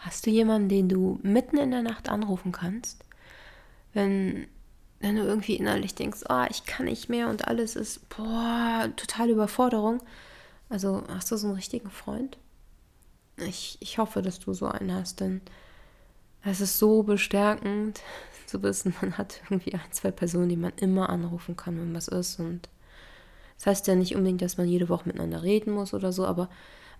Hast 0.00 0.24
du 0.24 0.30
jemanden, 0.30 0.70
den 0.70 0.88
du 0.88 1.18
mitten 1.22 1.58
in 1.58 1.70
der 1.70 1.82
Nacht 1.82 2.08
anrufen 2.08 2.52
kannst? 2.52 3.04
Wenn, 3.92 4.46
wenn 4.98 5.16
du 5.16 5.22
irgendwie 5.22 5.56
innerlich 5.56 5.94
denkst, 5.94 6.20
oh, 6.30 6.44
ich 6.48 6.64
kann 6.64 6.86
nicht 6.86 7.10
mehr 7.10 7.28
und 7.28 7.48
alles 7.48 7.76
ist, 7.76 8.08
boah, 8.08 8.88
totale 8.96 9.32
Überforderung. 9.32 10.02
Also 10.70 11.02
hast 11.08 11.30
du 11.30 11.36
so 11.36 11.48
einen 11.48 11.56
richtigen 11.56 11.90
Freund? 11.90 12.38
Ich, 13.36 13.76
ich 13.80 13.98
hoffe, 13.98 14.22
dass 14.22 14.38
du 14.38 14.54
so 14.54 14.66
einen 14.66 14.94
hast, 14.94 15.20
denn 15.20 15.42
es 16.44 16.62
ist 16.62 16.78
so 16.78 17.02
bestärkend 17.02 18.00
zu 18.46 18.62
wissen, 18.62 18.94
man 19.02 19.18
hat 19.18 19.42
irgendwie 19.44 19.74
ein, 19.74 19.80
zwei 19.90 20.10
Personen, 20.10 20.48
die 20.48 20.56
man 20.56 20.72
immer 20.76 21.10
anrufen 21.10 21.56
kann, 21.56 21.78
wenn 21.78 21.94
was 21.94 22.08
ist. 22.08 22.40
Und 22.40 22.70
das 23.58 23.66
heißt 23.66 23.86
ja 23.86 23.96
nicht 23.96 24.16
unbedingt, 24.16 24.40
dass 24.40 24.56
man 24.56 24.66
jede 24.66 24.88
Woche 24.88 25.08
miteinander 25.08 25.42
reden 25.42 25.74
muss 25.74 25.92
oder 25.92 26.10
so, 26.10 26.24
aber 26.24 26.48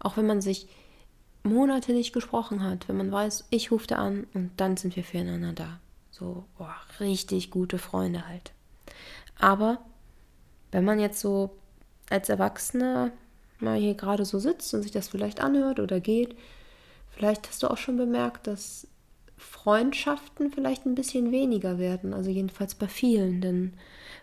auch 0.01 0.19
wenn 0.19 0.27
man 0.27 0.43
sich 0.43 0.69
Monate 1.43 1.93
nicht 1.93 2.13
gesprochen 2.13 2.63
hat, 2.63 2.89
wenn 2.89 2.97
man 2.97 3.11
weiß, 3.11 3.47
ich 3.51 3.71
rufe 3.71 3.97
an 3.97 4.27
und 4.35 4.51
dann 4.57 4.77
sind 4.77 4.97
wir 4.97 5.05
füreinander 5.05 5.53
da. 5.53 5.81
So, 6.11 6.45
boah, 6.59 6.77
richtig 6.99 7.51
gute 7.51 7.79
Freunde 7.79 8.27
halt. 8.27 8.53
Aber 9.39 9.79
wenn 10.71 10.85
man 10.85 11.01
jetzt 11.01 11.21
so 11.21 11.57
als 12.11 12.29
Erwachsener 12.29 13.13
mal 13.59 13.79
hier 13.79 13.95
gerade 13.95 14.25
so 14.25 14.39
sitzt 14.39 14.73
und 14.75 14.83
sich 14.83 14.91
das 14.91 15.09
vielleicht 15.09 15.41
anhört 15.41 15.81
oder 15.81 16.01
geht, 16.01 16.37
vielleicht 17.11 17.49
hast 17.49 17.63
du 17.63 17.71
auch 17.71 17.79
schon 17.79 17.97
bemerkt, 17.97 18.47
dass 18.47 18.87
Freundschaften 19.41 20.53
vielleicht 20.53 20.85
ein 20.85 20.95
bisschen 20.95 21.33
weniger 21.33 21.79
werden, 21.79 22.13
also 22.13 22.31
jedenfalls 22.31 22.75
bei 22.75 22.89
vielen, 22.89 23.41
denn 23.41 23.73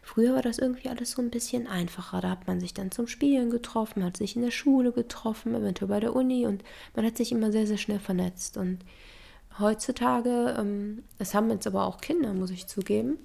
früher 0.04 0.36
war 0.36 0.44
das 0.44 0.60
irgendwie 0.60 0.90
alles 0.90 1.12
so 1.12 1.24
ein 1.24 1.32
bisschen 1.32 1.66
einfacher. 1.66 2.22
Da 2.22 2.30
hat 2.30 2.46
man 2.46 2.60
sich 2.60 2.76
dann 2.76 2.92
zum 2.92 3.08
Spielen 3.08 3.50
getroffen, 3.50 4.04
hat 4.04 4.16
sich 4.16 4.36
in 4.36 4.44
der 4.44 4.52
Schule 4.52 4.92
getroffen, 4.92 5.56
eventuell 5.56 5.90
bei 5.90 6.00
der 6.00 6.16
Uni 6.16 6.46
und 6.46 6.64
man 6.96 7.04
hat 7.04 7.18
sich 7.18 7.32
immer 7.32 7.52
sehr, 7.52 7.66
sehr 7.66 7.78
schnell 7.78 8.00
vernetzt. 8.00 8.58
Und 8.58 8.80
heutzutage, 9.60 10.56
ähm, 10.58 11.04
es 11.18 11.34
haben 11.34 11.50
jetzt 11.50 11.66
aber 11.66 11.88
auch 11.88 12.00
Kinder, 12.00 12.34
muss 12.34 12.52
ich 12.52 12.68
zugeben, 12.68 13.18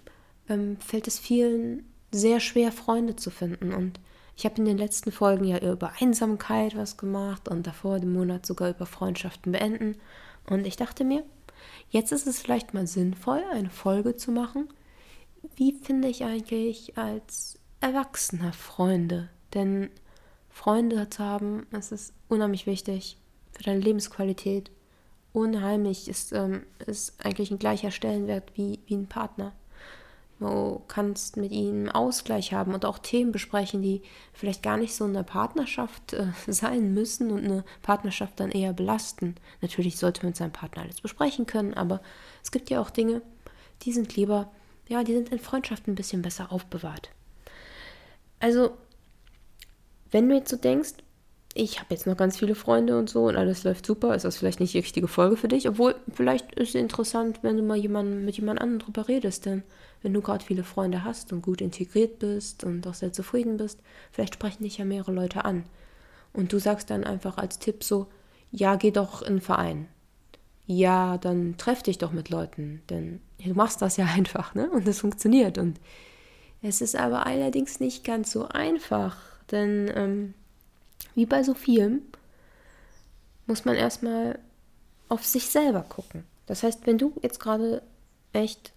ähm, 0.48 0.78
fällt 0.78 1.06
es 1.06 1.18
vielen 1.18 1.84
sehr 2.10 2.40
schwer, 2.40 2.72
Freunde 2.72 3.16
zu 3.16 3.30
finden. 3.30 3.74
Und 3.74 4.00
ich 4.34 4.46
habe 4.46 4.56
in 4.56 4.64
den 4.64 4.78
letzten 4.78 5.12
Folgen 5.12 5.44
ja 5.44 5.58
über 5.58 5.92
Einsamkeit 6.00 6.74
was 6.74 6.96
gemacht 6.96 7.48
und 7.48 7.66
davor 7.66 8.00
den 8.00 8.14
Monat 8.14 8.46
sogar 8.46 8.70
über 8.70 8.86
Freundschaften 8.86 9.52
beenden. 9.52 9.96
Und 10.48 10.66
ich 10.66 10.76
dachte 10.76 11.04
mir, 11.04 11.22
Jetzt 11.90 12.12
ist 12.12 12.26
es 12.26 12.40
vielleicht 12.40 12.74
mal 12.74 12.86
sinnvoll, 12.86 13.42
eine 13.52 13.70
Folge 13.70 14.16
zu 14.16 14.32
machen. 14.32 14.68
Wie 15.56 15.72
finde 15.72 16.08
ich 16.08 16.24
eigentlich 16.24 16.96
als 16.96 17.58
Erwachsener 17.80 18.52
Freunde? 18.52 19.28
Denn 19.54 19.90
Freunde 20.48 21.08
zu 21.10 21.22
haben, 21.24 21.66
das 21.70 21.92
ist 21.92 22.14
unheimlich 22.28 22.66
wichtig 22.66 23.18
für 23.52 23.64
deine 23.64 23.80
Lebensqualität. 23.80 24.70
Unheimlich 25.32 26.08
ist, 26.08 26.32
ähm, 26.32 26.64
ist 26.86 27.24
eigentlich 27.24 27.50
ein 27.50 27.58
gleicher 27.58 27.90
Stellenwert 27.90 28.52
wie, 28.54 28.80
wie 28.86 28.94
ein 28.94 29.06
Partner. 29.06 29.52
Du 30.42 30.82
kannst 30.88 31.36
mit 31.36 31.52
ihnen 31.52 31.88
Ausgleich 31.88 32.52
haben 32.52 32.74
und 32.74 32.84
auch 32.84 32.98
Themen 32.98 33.32
besprechen, 33.32 33.82
die 33.82 34.02
vielleicht 34.32 34.62
gar 34.62 34.76
nicht 34.76 34.94
so 34.94 35.04
in 35.04 35.14
der 35.14 35.22
Partnerschaft 35.22 36.12
äh, 36.12 36.26
sein 36.46 36.94
müssen 36.94 37.30
und 37.30 37.44
eine 37.44 37.64
Partnerschaft 37.82 38.40
dann 38.40 38.50
eher 38.50 38.72
belasten. 38.72 39.36
Natürlich 39.60 39.96
sollte 39.98 40.22
man 40.22 40.30
mit 40.30 40.36
seinem 40.36 40.52
Partner 40.52 40.82
alles 40.82 41.00
besprechen 41.00 41.46
können, 41.46 41.74
aber 41.74 42.00
es 42.42 42.50
gibt 42.50 42.70
ja 42.70 42.80
auch 42.80 42.90
Dinge, 42.90 43.22
die 43.82 43.92
sind 43.92 44.16
lieber, 44.16 44.50
ja, 44.88 45.02
die 45.04 45.14
sind 45.14 45.30
in 45.30 45.38
Freundschaften 45.38 45.92
ein 45.92 45.96
bisschen 45.96 46.22
besser 46.22 46.52
aufbewahrt. 46.52 47.10
Also, 48.40 48.76
wenn 50.10 50.28
du 50.28 50.34
jetzt 50.34 50.50
so 50.50 50.56
denkst, 50.56 50.94
ich 51.54 51.78
habe 51.78 51.88
jetzt 51.90 52.06
noch 52.06 52.16
ganz 52.16 52.38
viele 52.38 52.54
Freunde 52.54 52.98
und 52.98 53.10
so 53.10 53.24
und 53.24 53.36
alles 53.36 53.64
läuft 53.64 53.84
super, 53.84 54.14
ist 54.14 54.24
das 54.24 54.36
vielleicht 54.36 54.60
nicht 54.60 54.72
die 54.72 54.78
richtige 54.78 55.08
Folge 55.08 55.36
für 55.36 55.48
dich, 55.48 55.68
obwohl 55.68 55.94
vielleicht 56.12 56.52
ist 56.54 56.70
es 56.70 56.74
interessant, 56.74 57.40
wenn 57.42 57.56
du 57.56 57.62
mal 57.62 57.76
jemand, 57.76 58.24
mit 58.24 58.36
jemand 58.36 58.60
anderem 58.60 58.78
drüber 58.78 59.08
redest, 59.08 59.44
denn 59.44 59.62
wenn 60.02 60.14
du 60.14 60.22
gerade 60.22 60.44
viele 60.44 60.64
Freunde 60.64 61.04
hast 61.04 61.32
und 61.32 61.42
gut 61.42 61.60
integriert 61.60 62.18
bist 62.18 62.64
und 62.64 62.86
auch 62.86 62.94
sehr 62.94 63.12
zufrieden 63.12 63.58
bist, 63.58 63.80
vielleicht 64.10 64.34
sprechen 64.34 64.64
dich 64.64 64.78
ja 64.78 64.84
mehrere 64.84 65.12
Leute 65.12 65.44
an. 65.44 65.64
Und 66.32 66.52
du 66.52 66.58
sagst 66.58 66.90
dann 66.90 67.04
einfach 67.04 67.36
als 67.36 67.58
Tipp 67.58 67.84
so, 67.84 68.06
ja, 68.50 68.76
geh 68.76 68.90
doch 68.90 69.20
in 69.22 69.28
einen 69.28 69.40
Verein. 69.40 69.88
Ja, 70.66 71.18
dann 71.18 71.56
treff 71.58 71.82
dich 71.82 71.98
doch 71.98 72.12
mit 72.12 72.30
Leuten, 72.30 72.82
denn 72.88 73.20
du 73.44 73.54
machst 73.54 73.82
das 73.82 73.96
ja 73.96 74.06
einfach, 74.16 74.54
ne? 74.54 74.70
Und 74.70 74.88
es 74.88 75.00
funktioniert. 75.00 75.58
Und 75.58 75.78
es 76.62 76.80
ist 76.80 76.96
aber 76.96 77.26
allerdings 77.26 77.80
nicht 77.80 78.04
ganz 78.04 78.32
so 78.32 78.48
einfach, 78.48 79.18
denn 79.50 79.90
ähm, 79.94 80.34
wie 81.14 81.26
bei 81.26 81.42
so 81.42 81.54
vielem 81.54 82.02
muss 83.46 83.64
man 83.64 83.74
erstmal 83.74 84.38
auf 85.08 85.24
sich 85.24 85.46
selber 85.46 85.82
gucken. 85.82 86.24
Das 86.46 86.62
heißt, 86.62 86.86
wenn 86.86 86.98
du 86.98 87.12
jetzt 87.22 87.40
gerade 87.40 87.82
echt 88.32 88.72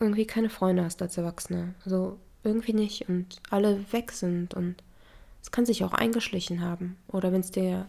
irgendwie 0.00 0.26
keine 0.26 0.50
Freunde 0.50 0.84
hast 0.84 1.02
als 1.02 1.16
Erwachsener. 1.16 1.74
Also 1.84 2.18
irgendwie 2.44 2.72
nicht 2.72 3.08
und 3.08 3.40
alle 3.50 3.80
weg 3.92 4.12
sind 4.12 4.54
und 4.54 4.76
es 5.42 5.50
kann 5.50 5.66
sich 5.66 5.84
auch 5.84 5.92
eingeschlichen 5.92 6.60
haben. 6.60 6.96
Oder 7.08 7.32
wenn 7.32 7.40
es 7.40 7.50
dir 7.50 7.86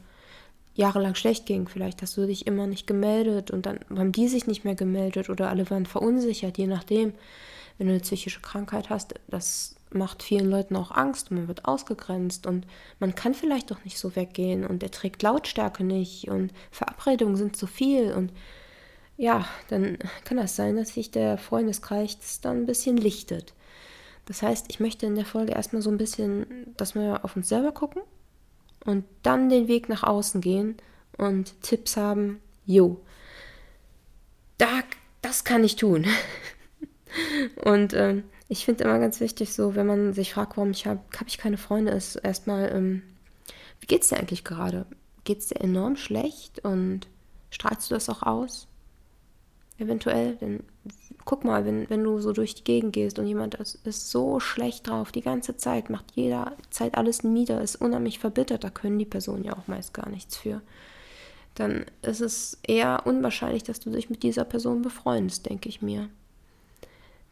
jahrelang 0.75 1.15
schlecht 1.15 1.45
ging, 1.45 1.67
vielleicht 1.67 2.01
hast 2.01 2.17
du 2.17 2.27
dich 2.27 2.45
immer 2.45 2.67
nicht 2.67 2.85
gemeldet 2.85 3.51
und 3.51 3.65
dann 3.65 3.79
haben 3.89 4.11
die 4.11 4.27
sich 4.27 4.45
nicht 4.45 4.63
mehr 4.63 4.75
gemeldet 4.75 5.29
oder 5.29 5.49
alle 5.49 5.69
waren 5.69 5.85
verunsichert, 5.85 6.57
je 6.57 6.67
nachdem. 6.67 7.13
Wenn 7.77 7.87
du 7.87 7.93
eine 7.93 8.01
psychische 8.01 8.41
Krankheit 8.41 8.89
hast, 8.89 9.15
das 9.27 9.75
macht 9.91 10.23
vielen 10.23 10.49
Leuten 10.49 10.75
auch 10.75 10.91
Angst, 10.91 11.31
man 11.31 11.47
wird 11.47 11.65
ausgegrenzt 11.65 12.45
und 12.45 12.65
man 12.99 13.15
kann 13.15 13.33
vielleicht 13.33 13.71
doch 13.71 13.83
nicht 13.85 13.97
so 13.97 14.15
weggehen 14.15 14.65
und 14.65 14.83
er 14.83 14.91
trägt 14.91 15.23
Lautstärke 15.23 15.83
nicht 15.83 16.27
und 16.27 16.51
Verabredungen 16.71 17.37
sind 17.37 17.55
zu 17.55 17.67
viel 17.67 18.13
und 18.13 18.31
ja, 19.15 19.47
dann 19.69 19.97
kann 20.25 20.37
das 20.37 20.55
sein, 20.55 20.75
dass 20.75 20.89
sich 20.89 21.09
der 21.09 21.37
Freundeskreis 21.37 22.39
dann 22.41 22.57
ein 22.57 22.65
bisschen 22.65 22.97
lichtet. 22.97 23.53
Das 24.25 24.43
heißt, 24.43 24.65
ich 24.69 24.79
möchte 24.79 25.05
in 25.05 25.15
der 25.15 25.25
Folge 25.25 25.53
erstmal 25.53 25.81
so 25.81 25.89
ein 25.89 25.97
bisschen, 25.97 26.73
dass 26.77 26.93
wir 26.93 27.23
auf 27.23 27.35
uns 27.35 27.49
selber 27.49 27.71
gucken 27.71 28.01
und 28.85 29.05
dann 29.23 29.49
den 29.49 29.67
Weg 29.67 29.89
nach 29.89 30.03
außen 30.03 30.41
gehen 30.41 30.77
und 31.17 31.59
Tipps 31.61 31.97
haben. 31.97 32.41
Jo, 32.65 32.99
da, 34.57 34.81
das 35.21 35.43
kann 35.43 35.63
ich 35.63 35.77
tun. 35.77 36.05
und 37.63 37.93
ähm, 37.93 38.23
ich 38.47 38.65
finde 38.65 38.83
immer 38.83 38.99
ganz 38.99 39.19
wichtig, 39.19 39.53
so, 39.53 39.75
wenn 39.75 39.87
man 39.87 40.13
sich 40.13 40.33
fragt, 40.33 40.57
warum 40.57 40.71
ich 40.71 40.85
habe, 40.87 41.01
habe 41.15 41.27
ich 41.27 41.37
keine 41.37 41.57
Freunde, 41.57 41.91
ist 41.91 42.15
erstmal, 42.15 42.71
ähm, 42.73 43.03
wie 43.79 43.87
geht's 43.87 44.09
dir 44.09 44.17
eigentlich 44.17 44.43
gerade? 44.43 44.85
Geht's 45.23 45.47
dir 45.47 45.59
enorm 45.59 45.97
schlecht 45.97 46.63
und 46.63 47.07
strahlst 47.49 47.89
du 47.89 47.95
das 47.95 48.09
auch 48.09 48.23
aus? 48.23 48.67
eventuell, 49.77 50.35
denn 50.35 50.63
guck 51.25 51.43
mal, 51.43 51.65
wenn, 51.65 51.89
wenn 51.89 52.03
du 52.03 52.19
so 52.19 52.31
durch 52.33 52.55
die 52.55 52.63
Gegend 52.63 52.93
gehst 52.93 53.19
und 53.19 53.27
jemand 53.27 53.55
ist, 53.55 53.75
ist 53.85 54.09
so 54.09 54.39
schlecht 54.39 54.87
drauf, 54.87 55.11
die 55.11 55.21
ganze 55.21 55.55
Zeit, 55.57 55.89
macht 55.89 56.11
jeder 56.15 56.53
Zeit 56.69 56.97
alles 56.97 57.23
nieder, 57.23 57.61
ist 57.61 57.75
unheimlich 57.75 58.19
verbittert, 58.19 58.63
da 58.63 58.69
können 58.69 58.97
die 58.97 59.05
Personen 59.05 59.43
ja 59.43 59.53
auch 59.53 59.67
meist 59.67 59.93
gar 59.93 60.09
nichts 60.09 60.37
für. 60.37 60.61
Dann 61.55 61.85
ist 62.01 62.21
es 62.21 62.59
eher 62.65 63.03
unwahrscheinlich, 63.05 63.63
dass 63.63 63.79
du 63.79 63.89
dich 63.89 64.09
mit 64.09 64.23
dieser 64.23 64.45
Person 64.45 64.81
befreundest, 64.81 65.47
denke 65.47 65.69
ich 65.69 65.81
mir. 65.81 66.09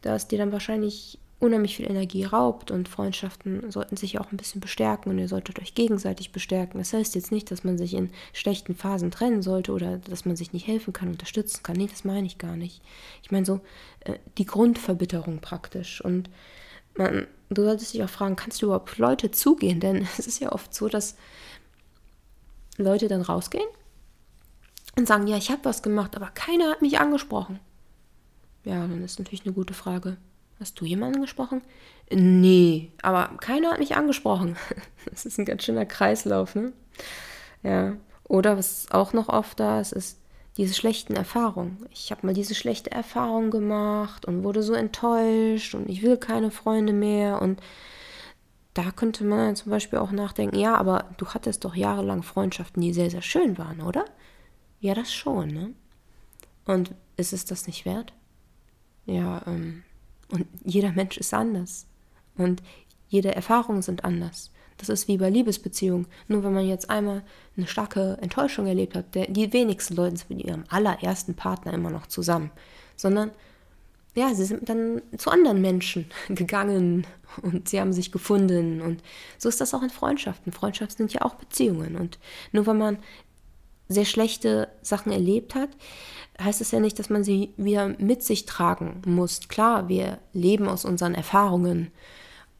Da 0.06 0.14
ist 0.14 0.28
dir 0.28 0.38
dann 0.38 0.52
wahrscheinlich 0.52 1.18
unheimlich 1.40 1.76
viel 1.76 1.90
Energie 1.90 2.22
raubt 2.22 2.70
und 2.70 2.88
Freundschaften 2.88 3.72
sollten 3.72 3.96
sich 3.96 4.20
auch 4.20 4.30
ein 4.30 4.36
bisschen 4.36 4.60
bestärken 4.60 5.10
und 5.10 5.18
ihr 5.18 5.26
solltet 5.26 5.58
euch 5.58 5.74
gegenseitig 5.74 6.30
bestärken. 6.30 6.78
Das 6.78 6.92
heißt 6.92 7.16
jetzt 7.16 7.32
nicht, 7.32 7.50
dass 7.50 7.64
man 7.64 7.76
sich 7.76 7.92
in 7.92 8.10
schlechten 8.32 8.76
Phasen 8.76 9.10
trennen 9.10 9.42
sollte 9.42 9.72
oder 9.72 9.98
dass 9.98 10.24
man 10.24 10.36
sich 10.36 10.52
nicht 10.52 10.68
helfen 10.68 10.92
kann, 10.92 11.08
unterstützen 11.08 11.64
kann. 11.64 11.76
Nee, 11.76 11.88
das 11.90 12.04
meine 12.04 12.26
ich 12.26 12.38
gar 12.38 12.56
nicht. 12.56 12.80
Ich 13.24 13.32
meine 13.32 13.44
so 13.44 13.60
äh, 14.04 14.14
die 14.38 14.46
Grundverbitterung 14.46 15.40
praktisch 15.40 16.00
und 16.00 16.30
man, 16.94 17.26
du 17.50 17.64
solltest 17.64 17.94
dich 17.94 18.04
auch 18.04 18.08
fragen, 18.08 18.36
kannst 18.36 18.62
du 18.62 18.66
überhaupt 18.66 18.96
Leute 18.96 19.32
zugehen? 19.32 19.80
Denn 19.80 20.06
es 20.18 20.28
ist 20.28 20.40
ja 20.40 20.52
oft 20.52 20.72
so, 20.72 20.88
dass 20.88 21.16
Leute 22.78 23.08
dann 23.08 23.22
rausgehen 23.22 23.68
und 24.96 25.08
sagen, 25.08 25.26
ja, 25.26 25.36
ich 25.36 25.50
habe 25.50 25.64
was 25.64 25.82
gemacht, 25.82 26.14
aber 26.14 26.28
keiner 26.28 26.70
hat 26.70 26.80
mich 26.80 27.00
angesprochen. 27.00 27.58
Ja, 28.66 28.80
dann 28.80 29.04
ist 29.04 29.20
natürlich 29.20 29.44
eine 29.44 29.54
gute 29.54 29.74
Frage. 29.74 30.16
Hast 30.58 30.80
du 30.80 30.84
jemanden 30.84 31.20
gesprochen? 31.20 31.62
Nee, 32.10 32.90
aber 33.00 33.30
keiner 33.38 33.70
hat 33.70 33.78
mich 33.78 33.96
angesprochen. 33.96 34.56
Das 35.08 35.24
ist 35.24 35.38
ein 35.38 35.44
ganz 35.44 35.62
schöner 35.62 35.86
Kreislauf, 35.86 36.56
ne? 36.56 36.72
Ja. 37.62 37.96
Oder 38.24 38.58
was 38.58 38.90
auch 38.90 39.12
noch 39.12 39.28
oft 39.28 39.60
da 39.60 39.80
ist, 39.80 39.92
ist 39.92 40.18
diese 40.56 40.74
schlechten 40.74 41.14
Erfahrungen. 41.14 41.86
Ich 41.92 42.10
habe 42.10 42.26
mal 42.26 42.34
diese 42.34 42.56
schlechte 42.56 42.90
Erfahrung 42.90 43.52
gemacht 43.52 44.24
und 44.24 44.42
wurde 44.42 44.64
so 44.64 44.72
enttäuscht 44.72 45.76
und 45.76 45.88
ich 45.88 46.02
will 46.02 46.16
keine 46.16 46.50
Freunde 46.50 46.92
mehr. 46.92 47.40
Und 47.40 47.60
da 48.74 48.90
könnte 48.90 49.22
man 49.22 49.54
zum 49.54 49.70
Beispiel 49.70 50.00
auch 50.00 50.10
nachdenken, 50.10 50.58
ja, 50.58 50.74
aber 50.74 51.04
du 51.18 51.28
hattest 51.28 51.64
doch 51.64 51.76
jahrelang 51.76 52.24
Freundschaften, 52.24 52.82
die 52.82 52.92
sehr, 52.92 53.10
sehr 53.10 53.22
schön 53.22 53.58
waren, 53.58 53.80
oder? 53.80 54.06
Ja, 54.80 54.94
das 54.94 55.14
schon, 55.14 55.48
ne? 55.50 55.72
Und 56.64 56.96
ist 57.16 57.32
es 57.32 57.44
das 57.44 57.68
nicht 57.68 57.84
wert? 57.84 58.12
Ja, 59.06 59.42
ähm, 59.46 59.82
und 60.30 60.46
jeder 60.64 60.92
Mensch 60.92 61.16
ist 61.16 61.32
anders. 61.32 61.86
Und 62.36 62.62
jede 63.08 63.34
Erfahrungen 63.34 63.82
sind 63.82 64.04
anders. 64.04 64.50
Das 64.78 64.88
ist 64.88 65.08
wie 65.08 65.16
bei 65.16 65.30
Liebesbeziehungen. 65.30 66.06
Nur 66.28 66.44
wenn 66.44 66.52
man 66.52 66.66
jetzt 66.66 66.90
einmal 66.90 67.22
eine 67.56 67.66
starke 67.66 68.18
Enttäuschung 68.20 68.66
erlebt 68.66 68.94
hat, 68.94 69.14
der, 69.14 69.28
die 69.28 69.52
wenigsten 69.52 69.94
Leute 69.94 70.16
sind 70.16 70.30
mit 70.30 70.44
ihrem 70.44 70.64
allerersten 70.68 71.34
Partner 71.34 71.72
immer 71.72 71.90
noch 71.90 72.06
zusammen. 72.08 72.50
Sondern, 72.94 73.30
ja, 74.14 74.34
sie 74.34 74.44
sind 74.44 74.68
dann 74.68 75.00
zu 75.16 75.30
anderen 75.30 75.60
Menschen 75.60 76.06
gegangen 76.28 77.06
und 77.42 77.68
sie 77.68 77.80
haben 77.80 77.92
sich 77.92 78.12
gefunden. 78.12 78.82
Und 78.82 79.02
so 79.38 79.48
ist 79.48 79.60
das 79.60 79.72
auch 79.72 79.82
in 79.82 79.90
Freundschaften. 79.90 80.52
Freundschaften 80.52 80.96
sind 80.96 81.12
ja 81.14 81.22
auch 81.22 81.34
Beziehungen. 81.34 81.96
Und 81.96 82.18
nur 82.52 82.66
wenn 82.66 82.78
man 82.78 82.98
sehr 83.88 84.04
schlechte 84.04 84.68
Sachen 84.82 85.12
erlebt 85.12 85.54
hat, 85.54 85.70
heißt 86.40 86.60
es 86.60 86.70
ja 86.70 86.80
nicht, 86.80 86.98
dass 86.98 87.10
man 87.10 87.24
sie 87.24 87.52
wieder 87.56 87.88
mit 87.98 88.22
sich 88.22 88.46
tragen 88.46 89.02
muss. 89.06 89.48
Klar, 89.48 89.88
wir 89.88 90.18
leben 90.32 90.68
aus 90.68 90.84
unseren 90.84 91.14
Erfahrungen 91.14 91.92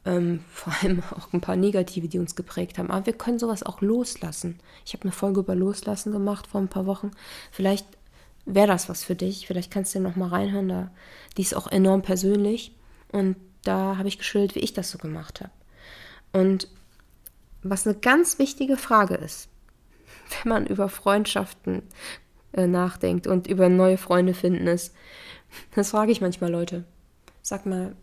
ähm, 0.05 0.43
vor 0.51 0.73
allem 0.81 1.03
auch 1.11 1.31
ein 1.33 1.41
paar 1.41 1.55
negative, 1.55 2.07
die 2.07 2.19
uns 2.19 2.35
geprägt 2.35 2.77
haben. 2.77 2.89
Aber 2.89 3.05
wir 3.05 3.13
können 3.13 3.39
sowas 3.39 3.63
auch 3.63 3.81
loslassen. 3.81 4.59
Ich 4.85 4.93
habe 4.93 5.03
eine 5.03 5.11
Folge 5.11 5.41
über 5.41 5.55
Loslassen 5.55 6.11
gemacht 6.11 6.47
vor 6.47 6.61
ein 6.61 6.69
paar 6.69 6.85
Wochen. 6.85 7.11
Vielleicht 7.51 7.85
wäre 8.45 8.67
das 8.67 8.89
was 8.89 9.03
für 9.03 9.15
dich. 9.15 9.45
Vielleicht 9.47 9.71
kannst 9.71 9.93
du 9.93 9.99
noch 9.99 10.15
mal 10.15 10.29
reinhören. 10.29 10.69
Da, 10.69 10.91
die 11.35 11.41
ist 11.41 11.55
auch 11.55 11.67
enorm 11.67 12.01
persönlich. 12.01 12.73
Und 13.11 13.35
da 13.63 13.97
habe 13.97 14.07
ich 14.07 14.17
geschildert, 14.17 14.55
wie 14.55 14.59
ich 14.59 14.73
das 14.73 14.89
so 14.89 14.97
gemacht 14.97 15.41
habe. 15.41 15.51
Und 16.31 16.69
was 17.63 17.85
eine 17.85 17.97
ganz 17.97 18.39
wichtige 18.39 18.77
Frage 18.77 19.15
ist, 19.15 19.49
wenn 20.29 20.49
man 20.49 20.67
über 20.67 20.89
Freundschaften 20.89 21.83
äh, 22.53 22.67
nachdenkt 22.67 23.27
und 23.27 23.47
über 23.47 23.69
neue 23.69 23.97
Freunde 23.97 24.33
finden 24.33 24.67
ist, 24.67 24.93
das 25.75 25.91
frage 25.91 26.11
ich 26.11 26.21
manchmal 26.21 26.51
Leute. 26.51 26.83
Sag 27.41 27.65
mal, 27.65 27.95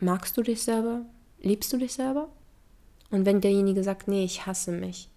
magst 0.00 0.36
du 0.36 0.42
dich 0.42 0.62
selber? 0.62 1.02
Liebst 1.40 1.72
du 1.72 1.78
dich 1.78 1.94
selber? 1.94 2.28
Und 3.10 3.24
wenn 3.24 3.40
derjenige 3.40 3.82
sagt, 3.82 4.08
nee, 4.08 4.24
ich 4.24 4.46
hasse 4.46 4.72
mich, 4.72 5.08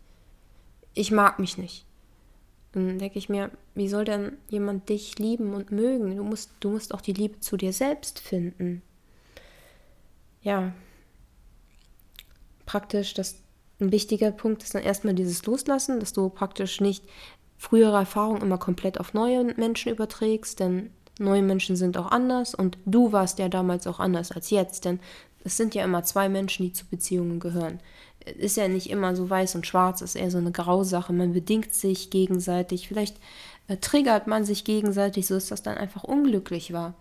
ich 0.94 1.12
mag 1.12 1.40
mich 1.40 1.58
nicht, 1.58 1.86
dann 2.72 3.00
denke 3.00 3.18
ich 3.18 3.30
mir, 3.30 3.50
wie 3.74 3.88
soll 3.88 4.06
denn 4.06 4.34
jemand 4.50 4.90
dich 4.90 5.18
lieben 5.18 5.54
und 5.54 5.72
mögen? 5.72 6.16
Du 6.16 6.24
musst, 6.24 6.52
du 6.60 6.70
musst 6.70 6.94
auch 6.94 7.02
die 7.02 7.14
Liebe 7.14 7.40
zu 7.40 7.58
dir 7.58 7.74
selbst 7.74 8.20
finden. 8.20 8.84
Ja, 10.42 10.72
praktisch, 12.66 13.14
das 13.16 13.42
ein 13.80 13.92
wichtiger 13.92 14.32
Punkt 14.32 14.64
ist 14.64 14.76
dann 14.76 14.84
erstmal 14.84 15.14
dieses 15.14 15.46
Loslassen, 15.46 16.00
dass 16.00 16.14
du 16.14 16.30
praktisch 16.30 16.82
nicht 16.82 17.04
frühere 17.58 17.98
Erfahrungen 17.98 18.42
immer 18.42 18.58
komplett 18.58 19.00
auf 19.00 19.14
neue 19.14 19.44
Menschen 19.56 19.92
überträgst, 19.92 20.60
denn 20.60 20.92
neue 21.20 21.42
Menschen 21.42 21.76
sind 21.76 21.98
auch 21.98 22.12
anders 22.12 22.56
und 22.56 22.78
du 22.86 23.12
warst 23.12 23.40
ja 23.40 23.50
damals 23.50 23.88
auch 23.88 24.00
anders 24.00 24.32
als 24.32 24.50
jetzt, 24.50 24.86
denn 24.86 25.00
es 25.44 25.58
sind 25.58 25.76
ja 25.76 25.84
immer 25.84 26.04
zwei 26.04 26.30
Menschen, 26.30 26.66
die 26.66 26.74
zu 26.74 26.86
Beziehungen 26.86 27.40
gehören. 27.40 27.80
Ist 28.38 28.58
ja 28.58 28.68
nicht 28.68 28.90
immer 28.90 29.16
so 29.16 29.30
weiß 29.30 29.56
und 29.56 29.66
schwarz, 29.66 30.02
ist 30.02 30.16
eher 30.16 30.32
so 30.32 30.38
eine 30.38 30.52
Grausache. 30.52 31.14
Man 31.14 31.34
bedingt 31.34 31.74
sich 31.74 32.10
gegenseitig. 32.10 32.88
Vielleicht 32.88 33.18
äh, 33.68 33.78
triggert 33.78 34.28
man 34.28 34.44
sich 34.44 34.66
gegenseitig, 34.66 35.26
so 35.26 35.36
dass 35.36 35.48
das 35.48 35.64
dann 35.64 35.78
einfach 35.78 36.04
unglücklich 36.04 36.74
war. 36.74 36.94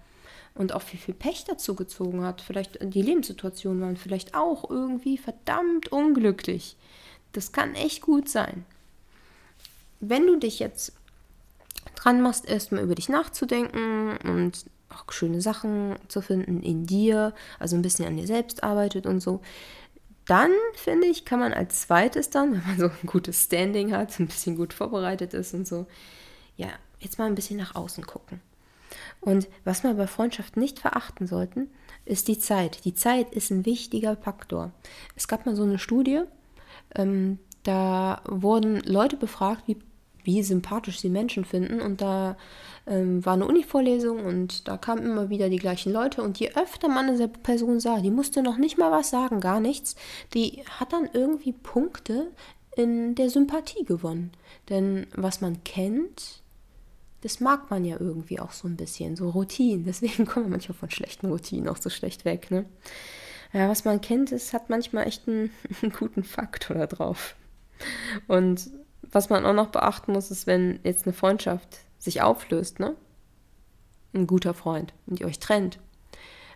Und 0.59 0.75
auch 0.75 0.83
viel, 0.83 0.99
viel 0.99 1.15
Pech 1.15 1.45
dazu 1.45 1.75
gezogen 1.77 2.25
hat. 2.25 2.41
Vielleicht 2.41 2.79
die 2.83 3.03
Lebenssituationen 3.03 3.81
waren 3.81 3.97
vielleicht 3.97 4.35
auch 4.35 4.69
irgendwie 4.69 5.17
verdammt 5.17 5.93
unglücklich. 5.93 6.77
Das 7.33 7.53
kann 7.53 7.77
echt 7.77 8.03
gut 8.03 8.29
sein. 8.29 8.65
Wenn 10.01 10.27
du 10.27 10.37
dich 10.37 10.59
jetzt 10.59 10.93
dran 11.95 12.21
machst, 12.23 12.49
erstmal 12.49 12.83
über 12.83 12.97
dich 12.97 13.09
nachzudenken 13.09 14.17
und 14.25 14.67
auch 14.89 15.13
schöne 15.13 15.41
Sachen 15.41 15.97
zu 16.09 16.21
finden 16.21 16.63
in 16.63 16.87
dir, 16.87 17.35
also 17.59 17.77
ein 17.77 17.83
bisschen 17.83 18.07
an 18.07 18.17
dir 18.17 18.27
selbst 18.27 18.63
arbeitet 18.63 19.07
und 19.07 19.21
so. 19.21 19.41
Dann 20.27 20.51
finde 20.75 21.07
ich, 21.07 21.25
kann 21.25 21.41
man 21.41 21.53
als 21.53 21.83
zweites 21.83 22.31
dann, 22.31 22.53
wenn 22.67 22.67
man 22.67 22.79
so 22.79 22.87
ein 22.87 23.07
gutes 23.07 23.45
Standing 23.45 23.93
hat, 23.93 24.19
ein 24.19 24.27
bisschen 24.27 24.57
gut 24.57 24.73
vorbereitet 24.73 25.35
ist 25.35 25.55
und 25.55 25.69
so, 25.69 25.87
ja, 26.57 26.69
jetzt 26.99 27.19
mal 27.19 27.27
ein 27.27 27.35
bisschen 27.35 27.59
nach 27.59 27.75
außen 27.75 28.05
gucken. 28.07 28.41
Und 29.21 29.49
was 29.65 29.83
wir 29.83 29.95
bei 29.95 30.07
Freundschaften 30.07 30.61
nicht 30.61 30.79
verachten 30.79 31.27
sollten, 31.27 31.69
ist 32.05 32.29
die 32.29 32.39
Zeit. 32.39 32.85
Die 32.85 32.95
Zeit 32.95 33.33
ist 33.33 33.51
ein 33.51 33.67
wichtiger 33.67 34.17
Faktor. 34.17 34.73
Es 35.17 35.29
gab 35.29 35.45
mal 35.45 35.57
so 35.57 35.65
eine 35.65 35.79
Studie, 35.79 36.23
ähm, 36.95 37.39
da 37.65 38.23
wurden 38.27 38.81
Leute 38.81 39.17
befragt, 39.17 39.65
wie 39.67 39.77
wie 40.29 40.43
sympathisch 40.43 41.01
sie 41.01 41.09
Menschen 41.09 41.47
finden. 41.47 41.81
Und 41.81 42.03
da 42.03 42.37
ähm, 42.87 43.25
war 43.25 43.33
eine 43.33 43.47
Uni-Vorlesung 43.47 44.27
und 44.27 44.69
da 44.69 44.77
kamen 44.77 45.07
immer 45.07 45.31
wieder 45.31 45.49
die 45.49 45.57
gleichen 45.57 45.91
Leute. 45.91 46.23
Und 46.23 46.39
je 46.39 46.51
öfter 46.55 46.89
man 46.89 47.09
eine 47.09 47.29
Person 47.29 47.81
sah, 47.81 48.01
die 48.01 48.11
musste 48.11 48.43
noch 48.43 48.59
nicht 48.59 48.77
mal 48.77 48.91
was 48.91 49.09
sagen, 49.09 49.41
gar 49.41 49.59
nichts, 49.59 49.97
die 50.35 50.63
hat 50.79 50.93
dann 50.93 51.09
irgendwie 51.15 51.53
Punkte 51.53 52.31
in 52.77 53.15
der 53.15 53.31
Sympathie 53.31 53.85
gewonnen. 53.85 54.31
Denn 54.69 55.07
was 55.15 55.41
man 55.41 55.65
kennt, 55.65 56.43
das 57.23 57.41
mag 57.41 57.71
man 57.71 57.85
ja 57.85 57.97
irgendwie 57.99 58.41
auch 58.41 58.53
so 58.53 58.69
ein 58.69 58.77
bisschen, 58.77 59.17
so 59.17 59.31
Routinen. 59.31 59.85
Deswegen 59.85 60.27
kommen 60.27 60.47
wir 60.47 60.51
manchmal 60.51 60.79
von 60.79 60.91
schlechten 60.91 61.27
Routinen 61.27 61.69
auch 61.69 61.77
so 61.77 61.91
schlecht 61.91 62.25
weg. 62.25 62.51
Ne? 62.51 62.65
Ja, 63.53 63.69
was 63.69 63.85
man 63.85 64.01
kennt, 64.01 64.33
das 64.33 64.53
hat 64.53 64.71
manchmal 64.71 65.07
echt 65.07 65.27
einen, 65.27 65.51
einen 65.83 65.93
guten 65.93 66.25
Faktor 66.25 66.77
da 66.77 66.87
drauf. 66.87 67.35
Und 68.27 68.71
was 69.03 69.31
man 69.31 69.47
auch 69.47 69.55
noch 69.55 69.69
beachten 69.69 70.13
muss, 70.13 70.31
ist, 70.31 70.47
wenn 70.47 70.81
jetzt 70.85 71.07
eine 71.07 71.13
Freundschaft 71.13 71.79
sich 71.99 72.23
auflöst, 72.23 72.79
ne? 72.79 72.95
Ein 74.15 74.27
guter 74.27 74.55
Freund 74.55 74.95
und 75.07 75.21
ihr 75.21 75.27
euch 75.27 75.39
trennt. 75.39 75.79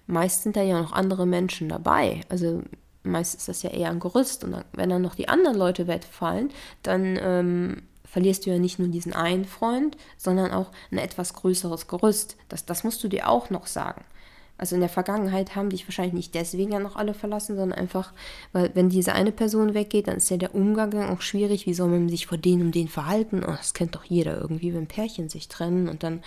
Meist 0.06 0.42
sind 0.42 0.56
da 0.56 0.62
ja 0.62 0.80
noch 0.80 0.92
andere 0.92 1.26
Menschen 1.26 1.68
dabei. 1.68 2.22
Also 2.28 2.62
meist 3.02 3.34
ist 3.34 3.48
das 3.48 3.62
ja 3.62 3.70
eher 3.70 3.90
ein 3.90 4.00
Gerüst. 4.00 4.44
Und 4.44 4.52
dann, 4.52 4.64
wenn 4.72 4.90
dann 4.90 5.02
noch 5.02 5.14
die 5.14 5.28
anderen 5.28 5.56
Leute 5.56 5.86
wegfallen, 5.86 6.50
dann 6.82 7.18
ähm, 7.20 7.82
verlierst 8.12 8.44
du 8.44 8.50
ja 8.50 8.58
nicht 8.58 8.78
nur 8.78 8.88
diesen 8.88 9.14
einen 9.14 9.46
Freund, 9.46 9.96
sondern 10.18 10.50
auch 10.50 10.70
ein 10.90 10.98
etwas 10.98 11.32
größeres 11.32 11.88
Gerüst. 11.88 12.36
Das, 12.50 12.66
das 12.66 12.84
musst 12.84 13.02
du 13.02 13.08
dir 13.08 13.26
auch 13.26 13.48
noch 13.48 13.66
sagen. 13.66 14.04
Also 14.58 14.74
in 14.74 14.82
der 14.82 14.90
Vergangenheit 14.90 15.56
haben 15.56 15.70
dich 15.70 15.88
wahrscheinlich 15.88 16.12
nicht 16.12 16.34
deswegen 16.34 16.72
ja 16.72 16.78
noch 16.78 16.94
alle 16.94 17.14
verlassen, 17.14 17.56
sondern 17.56 17.78
einfach, 17.78 18.12
weil 18.52 18.70
wenn 18.74 18.90
diese 18.90 19.14
eine 19.14 19.32
Person 19.32 19.72
weggeht, 19.72 20.08
dann 20.08 20.18
ist 20.18 20.28
ja 20.28 20.36
der 20.36 20.54
Umgang 20.54 20.90
dann 20.90 21.08
auch 21.08 21.22
schwierig. 21.22 21.64
Wie 21.64 21.72
soll 21.72 21.88
man 21.88 22.10
sich 22.10 22.26
vor 22.26 22.36
denen 22.36 22.66
um 22.66 22.70
den 22.70 22.86
verhalten? 22.86 23.42
Oh, 23.44 23.50
das 23.50 23.72
kennt 23.72 23.94
doch 23.94 24.04
jeder 24.04 24.38
irgendwie, 24.38 24.74
wenn 24.74 24.86
Pärchen 24.86 25.30
sich 25.30 25.48
trennen 25.48 25.88
und 25.88 26.02
dann, 26.02 26.22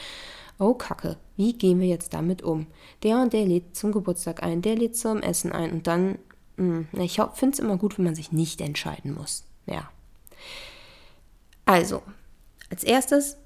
oh 0.57 0.73
Kacke, 0.73 1.17
wie 1.37 1.53
gehen 1.53 1.79
wir 1.79 1.87
jetzt 1.87 2.15
damit 2.15 2.41
um? 2.41 2.65
Der 3.03 3.19
und 3.19 3.31
der 3.31 3.45
lädt 3.45 3.75
zum 3.75 3.91
Geburtstag 3.91 4.41
ein, 4.41 4.63
der 4.63 4.75
lädt 4.75 4.97
zum 4.97 5.21
Essen 5.21 5.51
ein 5.51 5.71
und 5.71 5.85
dann, 5.85 6.17
mh, 6.57 6.85
hm, 6.91 7.01
ich 7.03 7.21
finde 7.35 7.53
es 7.53 7.59
immer 7.59 7.77
gut, 7.77 7.99
wenn 7.99 8.05
man 8.05 8.15
sich 8.15 8.31
nicht 8.31 8.59
entscheiden 8.59 9.13
muss. 9.13 9.43
Ja. 9.67 9.87
Also, 11.65 12.03
als 12.69 12.83
erstes, 12.83 13.37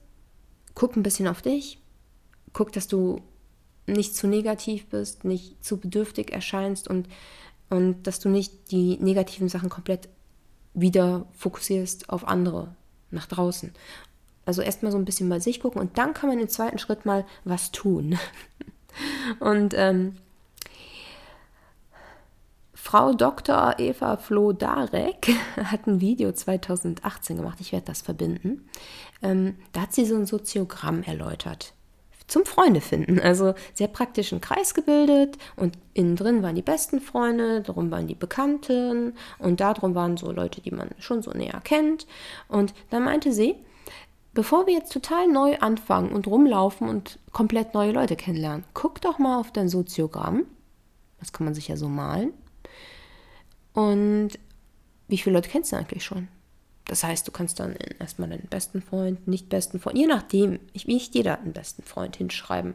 guck 0.76 0.96
ein 0.96 1.04
bisschen 1.04 1.28
auf 1.28 1.42
dich. 1.42 1.80
Guck, 2.54 2.72
dass 2.72 2.88
du 2.88 3.22
nicht 3.88 4.16
zu 4.16 4.28
negativ 4.28 4.88
bist, 4.88 5.24
nicht 5.24 5.64
zu 5.64 5.78
bedürftig 5.78 6.32
erscheinst 6.32 6.88
und, 6.88 7.08
und 7.70 8.04
dass 8.04 8.20
du 8.20 8.30
nicht 8.30 8.72
die 8.72 8.98
negativen 8.98 9.50
Sachen 9.50 9.70
komplett 9.70 10.10
wieder 10.74 11.26
fokussierst 11.34 12.10
auf 12.10 12.28
andere, 12.28 12.76
nach 13.12 13.26
draußen. 13.26 13.74
Also 14.46 14.62
erstmal 14.62 14.92
so 14.92 14.98
ein 14.98 15.06
bisschen 15.06 15.30
bei 15.30 15.40
sich 15.40 15.60
gucken 15.60 15.82
und 15.82 15.98
dann 15.98 16.14
kann 16.14 16.30
man 16.30 16.40
im 16.40 16.50
zweiten 16.50 16.80
Schritt 16.80 17.06
mal 17.06 17.26
was 17.44 17.72
tun. 17.72 18.18
und 19.40 19.74
ähm, 19.76 20.16
Frau 22.90 23.14
Dr. 23.14 23.76
Eva 23.78 24.18
Flo 24.18 24.52
Darek 24.52 25.30
hat 25.64 25.86
ein 25.86 26.02
Video 26.02 26.32
2018 26.32 27.38
gemacht, 27.38 27.60
ich 27.62 27.72
werde 27.72 27.86
das 27.86 28.02
verbinden. 28.02 28.68
Ähm, 29.22 29.58
da 29.74 29.82
hat 29.82 29.94
sie 29.94 30.06
so 30.06 30.16
ein 30.16 30.26
Soziogramm 30.26 31.04
erläutert 31.04 31.76
zum 32.26 32.46
Freunde 32.46 32.82
finden. 32.82 33.20
Also 33.20 33.54
sehr 33.76 33.90
praktischen 33.90 34.42
Kreis 34.42 34.74
gebildet 34.74 35.38
und 35.56 35.78
innen 35.94 36.16
drin 36.16 36.42
waren 36.42 36.56
die 36.56 36.64
besten 36.64 37.00
Freunde, 37.00 37.62
darum 37.62 37.92
waren 37.92 38.08
die 38.08 38.16
Bekannten 38.16 39.14
und 39.38 39.60
darum 39.60 39.94
waren 39.94 40.18
so 40.18 40.32
Leute, 40.32 40.60
die 40.60 40.72
man 40.72 40.90
schon 40.98 41.22
so 41.22 41.30
näher 41.30 41.62
kennt. 41.64 42.08
Und 42.48 42.74
dann 42.90 43.04
meinte 43.04 43.34
sie, 43.34 43.54
bevor 44.34 44.66
wir 44.66 44.74
jetzt 44.74 44.94
total 44.94 45.28
neu 45.28 45.60
anfangen 45.60 46.12
und 46.12 46.26
rumlaufen 46.26 46.90
und 46.90 47.20
komplett 47.34 47.76
neue 47.76 47.92
Leute 47.92 48.16
kennenlernen, 48.16 48.66
guck 48.74 49.00
doch 49.00 49.20
mal 49.20 49.40
auf 49.40 49.52
dein 49.52 49.70
Soziogramm. 49.70 50.46
Das 51.20 51.34
kann 51.34 51.46
man 51.46 51.54
sich 51.54 51.68
ja 51.68 51.78
so 51.78 51.88
malen. 51.88 52.34
Und 53.80 54.32
wie 55.08 55.18
viele 55.18 55.36
Leute 55.36 55.50
kennst 55.50 55.72
du 55.72 55.78
eigentlich 55.78 56.04
schon? 56.04 56.28
Das 56.86 57.04
heißt, 57.04 57.28
du 57.28 57.32
kannst 57.32 57.60
dann 57.60 57.76
erstmal 58.00 58.30
deinen 58.30 58.48
besten 58.50 58.82
Freund, 58.82 59.28
nicht 59.28 59.48
besten 59.48 59.80
Freund, 59.80 59.98
je 59.98 60.08
nachdem, 60.08 60.60
ich, 60.74 60.88
nicht 60.88 61.16
jeder 61.16 61.40
einen 61.40 61.54
besten 61.54 61.84
Freund 61.84 62.18
hinschreiben. 62.18 62.74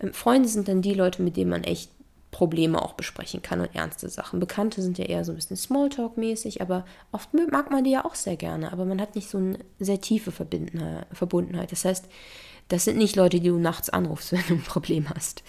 Ähm, 0.00 0.12
Freunde 0.12 0.48
sind 0.48 0.68
dann 0.68 0.82
die 0.82 0.94
Leute, 0.94 1.22
mit 1.22 1.36
denen 1.36 1.50
man 1.50 1.64
echt 1.64 1.90
Probleme 2.32 2.82
auch 2.82 2.92
besprechen 2.94 3.40
kann 3.40 3.60
und 3.60 3.74
ernste 3.74 4.10
Sachen. 4.10 4.40
Bekannte 4.40 4.82
sind 4.82 4.98
ja 4.98 5.06
eher 5.06 5.24
so 5.24 5.32
ein 5.32 5.36
bisschen 5.36 5.56
Smalltalk-mäßig, 5.56 6.60
aber 6.60 6.84
oft 7.12 7.30
mag 7.32 7.70
man 7.70 7.84
die 7.84 7.92
ja 7.92 8.04
auch 8.04 8.14
sehr 8.14 8.36
gerne, 8.36 8.72
aber 8.72 8.84
man 8.84 9.00
hat 9.00 9.14
nicht 9.14 9.30
so 9.30 9.38
eine 9.38 9.58
sehr 9.78 10.02
tiefe 10.02 10.32
Verbundenheit. 10.32 11.72
Das 11.72 11.84
heißt, 11.86 12.06
das 12.68 12.84
sind 12.84 12.98
nicht 12.98 13.16
Leute, 13.16 13.40
die 13.40 13.48
du 13.48 13.58
nachts 13.58 13.88
anrufst, 13.88 14.32
wenn 14.32 14.46
du 14.48 14.54
ein 14.54 14.62
Problem 14.62 15.08
hast. 15.08 15.44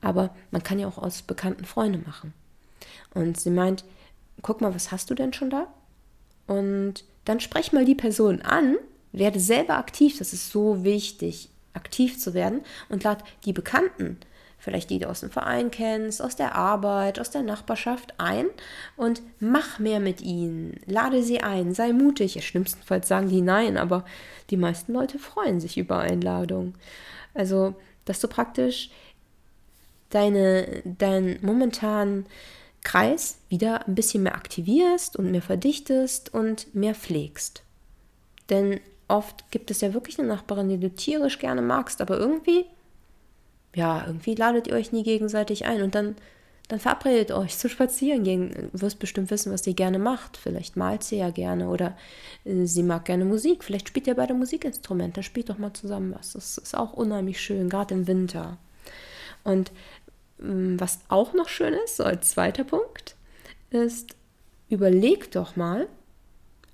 Aber 0.00 0.34
man 0.50 0.62
kann 0.62 0.78
ja 0.78 0.88
auch 0.88 0.96
aus 0.96 1.20
bekannten 1.20 1.66
Freunde 1.66 1.98
machen. 1.98 2.32
Und 3.14 3.38
sie 3.38 3.50
meint, 3.50 3.84
guck 4.40 4.60
mal, 4.60 4.74
was 4.74 4.90
hast 4.90 5.10
du 5.10 5.14
denn 5.14 5.32
schon 5.32 5.50
da? 5.50 5.66
Und 6.46 7.04
dann 7.24 7.40
sprech 7.40 7.72
mal 7.72 7.84
die 7.84 7.94
Person 7.94 8.42
an, 8.42 8.76
werde 9.12 9.40
selber 9.40 9.76
aktiv, 9.76 10.18
das 10.18 10.32
ist 10.32 10.50
so 10.50 10.84
wichtig, 10.84 11.50
aktiv 11.74 12.18
zu 12.18 12.34
werden 12.34 12.62
und 12.88 13.04
lad 13.04 13.24
die 13.44 13.52
Bekannten, 13.52 14.18
vielleicht 14.58 14.90
die 14.90 14.98
du 14.98 15.08
aus 15.08 15.20
dem 15.20 15.30
Verein 15.30 15.70
kennst, 15.70 16.22
aus 16.22 16.36
der 16.36 16.54
Arbeit, 16.54 17.18
aus 17.18 17.30
der 17.30 17.42
Nachbarschaft 17.42 18.14
ein 18.18 18.46
und 18.96 19.22
mach 19.38 19.78
mehr 19.78 20.00
mit 20.00 20.20
ihnen, 20.20 20.80
lade 20.86 21.22
sie 21.22 21.40
ein, 21.42 21.74
sei 21.74 21.92
mutig. 21.92 22.44
Schlimmstenfalls 22.46 23.08
sagen 23.08 23.28
die 23.28 23.42
nein, 23.42 23.76
aber 23.76 24.04
die 24.50 24.56
meisten 24.56 24.92
Leute 24.92 25.18
freuen 25.18 25.60
sich 25.60 25.78
über 25.78 25.98
Einladungen. 25.98 26.74
Also, 27.34 27.74
dass 28.04 28.20
du 28.20 28.28
praktisch 28.28 28.90
deine, 30.10 30.82
deinen 30.84 31.44
momentanen 31.44 32.26
Kreis 32.84 33.38
wieder 33.48 33.86
ein 33.86 33.94
bisschen 33.94 34.24
mehr 34.24 34.34
aktivierst 34.34 35.16
und 35.16 35.30
mehr 35.30 35.42
verdichtest 35.42 36.34
und 36.34 36.74
mehr 36.74 36.94
pflegst. 36.94 37.62
Denn 38.50 38.80
oft 39.08 39.50
gibt 39.50 39.70
es 39.70 39.80
ja 39.80 39.94
wirklich 39.94 40.18
eine 40.18 40.28
Nachbarin, 40.28 40.68
die 40.68 40.78
du 40.78 40.90
tierisch 40.90 41.38
gerne 41.38 41.62
magst, 41.62 42.00
aber 42.00 42.18
irgendwie, 42.18 42.64
ja, 43.74 44.04
irgendwie 44.06 44.34
ladet 44.34 44.66
ihr 44.66 44.74
euch 44.74 44.92
nie 44.92 45.04
gegenseitig 45.04 45.64
ein 45.64 45.82
und 45.82 45.94
dann, 45.94 46.16
dann 46.68 46.80
verabredet 46.80 47.30
euch 47.30 47.56
zu 47.58 47.68
spazieren 47.68 48.24
gehen. 48.24 48.70
Du 48.72 48.80
wirst 48.80 48.98
bestimmt 48.98 49.30
wissen, 49.30 49.52
was 49.52 49.62
sie 49.62 49.74
gerne 49.74 49.98
macht. 49.98 50.36
Vielleicht 50.36 50.76
malt 50.76 51.04
sie 51.04 51.18
ja 51.18 51.30
gerne 51.30 51.68
oder 51.68 51.96
äh, 52.44 52.64
sie 52.66 52.82
mag 52.82 53.04
gerne 53.04 53.24
Musik. 53.24 53.62
Vielleicht 53.62 53.88
spielt 53.88 54.08
ihr 54.08 54.16
beide 54.16 54.34
Musikinstrumente. 54.34 55.22
Spielt 55.22 55.50
doch 55.50 55.58
mal 55.58 55.72
zusammen 55.72 56.14
was. 56.18 56.32
Das 56.32 56.58
ist 56.58 56.76
auch 56.76 56.92
unheimlich 56.94 57.40
schön, 57.40 57.68
gerade 57.68 57.94
im 57.94 58.06
Winter. 58.08 58.58
Und 59.44 59.72
was 60.42 61.00
auch 61.08 61.34
noch 61.34 61.48
schön 61.48 61.74
ist, 61.84 61.96
so 61.96 62.04
als 62.04 62.30
zweiter 62.30 62.64
Punkt, 62.64 63.16
ist, 63.70 64.16
überleg 64.68 65.30
doch 65.30 65.56
mal, 65.56 65.88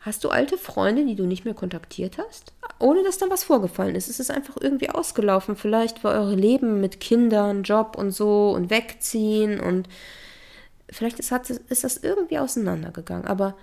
hast 0.00 0.25
du 0.25 0.30
alte 0.30 0.56
Freunde, 0.56 1.04
die 1.04 1.14
du 1.14 1.26
nicht 1.26 1.44
mehr 1.44 1.54
kontaktiert 1.54 2.18
hast? 2.18 2.52
Ohne 2.78 3.02
dass 3.02 3.18
dann 3.18 3.30
was 3.30 3.44
vorgefallen 3.44 3.94
ist. 3.94 4.08
Es 4.08 4.20
ist 4.20 4.30
einfach 4.30 4.56
irgendwie 4.60 4.90
ausgelaufen. 4.90 5.56
Vielleicht 5.56 6.02
war 6.04 6.14
eure 6.14 6.34
Leben 6.34 6.80
mit 6.80 7.00
Kindern, 7.00 7.62
Job 7.62 7.96
und 7.98 8.12
so 8.12 8.50
und 8.50 8.70
wegziehen 8.70 9.60
und 9.60 9.88
vielleicht 10.90 11.18
ist, 11.18 11.30
hat, 11.30 11.50
ist 11.50 11.84
das 11.84 11.98
irgendwie 11.98 12.38
auseinandergegangen. 12.38 13.26
Aber 13.26 13.56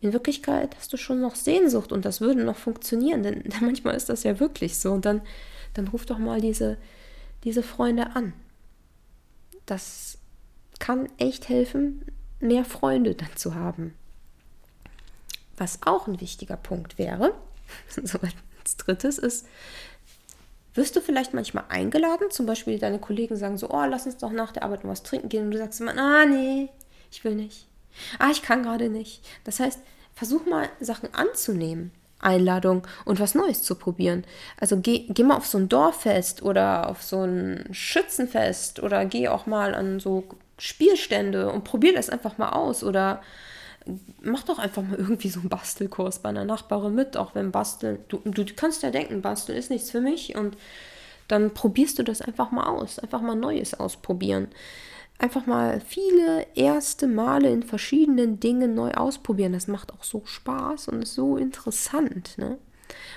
in 0.00 0.12
Wirklichkeit 0.12 0.76
hast 0.76 0.92
du 0.92 0.96
schon 0.96 1.20
noch 1.20 1.34
Sehnsucht 1.34 1.92
und 1.92 2.04
das 2.04 2.20
würde 2.20 2.44
noch 2.44 2.56
funktionieren, 2.56 3.22
denn 3.22 3.44
manchmal 3.60 3.96
ist 3.96 4.08
das 4.08 4.22
ja 4.22 4.38
wirklich 4.38 4.78
so. 4.78 4.92
Und 4.92 5.04
dann, 5.04 5.22
dann 5.74 5.88
ruf 5.88 6.06
doch 6.06 6.18
mal 6.18 6.40
diese, 6.40 6.76
diese 7.42 7.62
Freunde 7.62 8.14
an 8.14 8.32
das 9.66 10.18
kann 10.78 11.08
echt 11.18 11.48
helfen, 11.48 12.04
mehr 12.40 12.64
Freunde 12.64 13.14
dann 13.14 13.36
zu 13.36 13.54
haben. 13.54 13.94
Was 15.56 15.80
auch 15.84 16.06
ein 16.06 16.20
wichtiger 16.20 16.56
Punkt 16.56 16.98
wäre, 16.98 17.34
so 18.02 18.18
als 18.18 18.76
drittes 18.76 19.18
ist, 19.18 19.46
wirst 20.74 20.96
du 20.96 21.00
vielleicht 21.00 21.34
manchmal 21.34 21.64
eingeladen, 21.68 22.30
zum 22.30 22.46
Beispiel 22.46 22.78
deine 22.78 22.98
Kollegen 22.98 23.36
sagen 23.36 23.58
so, 23.58 23.70
oh, 23.70 23.84
lass 23.84 24.06
uns 24.06 24.16
doch 24.16 24.30
nach 24.30 24.52
der 24.52 24.62
Arbeit 24.62 24.84
noch 24.84 24.90
was 24.90 25.02
trinken 25.02 25.28
gehen 25.28 25.46
und 25.46 25.50
du 25.50 25.58
sagst 25.58 25.80
immer, 25.80 25.96
ah, 25.96 26.24
nee, 26.24 26.68
ich 27.10 27.24
will 27.24 27.34
nicht. 27.34 27.66
Ah, 28.18 28.30
ich 28.30 28.42
kann 28.42 28.62
gerade 28.62 28.88
nicht. 28.88 29.26
Das 29.44 29.60
heißt, 29.60 29.80
versuch 30.14 30.46
mal 30.46 30.68
Sachen 30.80 31.12
anzunehmen. 31.12 31.92
Einladung 32.20 32.86
und 33.04 33.20
was 33.20 33.34
Neues 33.34 33.62
zu 33.62 33.74
probieren. 33.74 34.24
Also 34.58 34.78
geh, 34.78 35.06
geh 35.08 35.22
mal 35.22 35.36
auf 35.36 35.46
so 35.46 35.58
ein 35.58 35.68
Dorffest 35.68 36.42
oder 36.42 36.88
auf 36.88 37.02
so 37.02 37.22
ein 37.22 37.68
Schützenfest 37.72 38.82
oder 38.82 39.04
geh 39.04 39.28
auch 39.28 39.46
mal 39.46 39.74
an 39.74 40.00
so 40.00 40.24
Spielstände 40.58 41.50
und 41.50 41.64
probier 41.64 41.94
das 41.94 42.10
einfach 42.10 42.38
mal 42.38 42.50
aus 42.50 42.84
oder 42.84 43.22
mach 44.20 44.42
doch 44.42 44.58
einfach 44.58 44.82
mal 44.82 44.96
irgendwie 44.98 45.30
so 45.30 45.40
einen 45.40 45.48
Bastelkurs 45.48 46.18
bei 46.20 46.28
einer 46.28 46.44
Nachbarin 46.44 46.94
mit, 46.94 47.16
auch 47.16 47.34
wenn 47.34 47.50
Basteln, 47.50 47.98
du, 48.08 48.20
du 48.24 48.44
kannst 48.54 48.82
ja 48.82 48.90
denken, 48.90 49.22
Basteln 49.22 49.58
ist 49.58 49.70
nichts 49.70 49.90
für 49.90 50.00
mich 50.00 50.36
und 50.36 50.56
dann 51.28 51.54
probierst 51.54 51.98
du 51.98 52.02
das 52.02 52.20
einfach 52.20 52.50
mal 52.50 52.66
aus, 52.66 52.98
einfach 52.98 53.20
mal 53.20 53.36
Neues 53.36 53.74
ausprobieren 53.78 54.48
einfach 55.20 55.46
mal 55.46 55.80
viele 55.80 56.46
erste 56.54 57.06
Male 57.06 57.50
in 57.50 57.62
verschiedenen 57.62 58.40
Dingen 58.40 58.74
neu 58.74 58.92
ausprobieren. 58.92 59.52
Das 59.52 59.68
macht 59.68 59.92
auch 59.92 60.02
so 60.02 60.22
Spaß 60.24 60.88
und 60.88 61.02
ist 61.02 61.14
so 61.14 61.36
interessant. 61.36 62.38
Ne? 62.38 62.58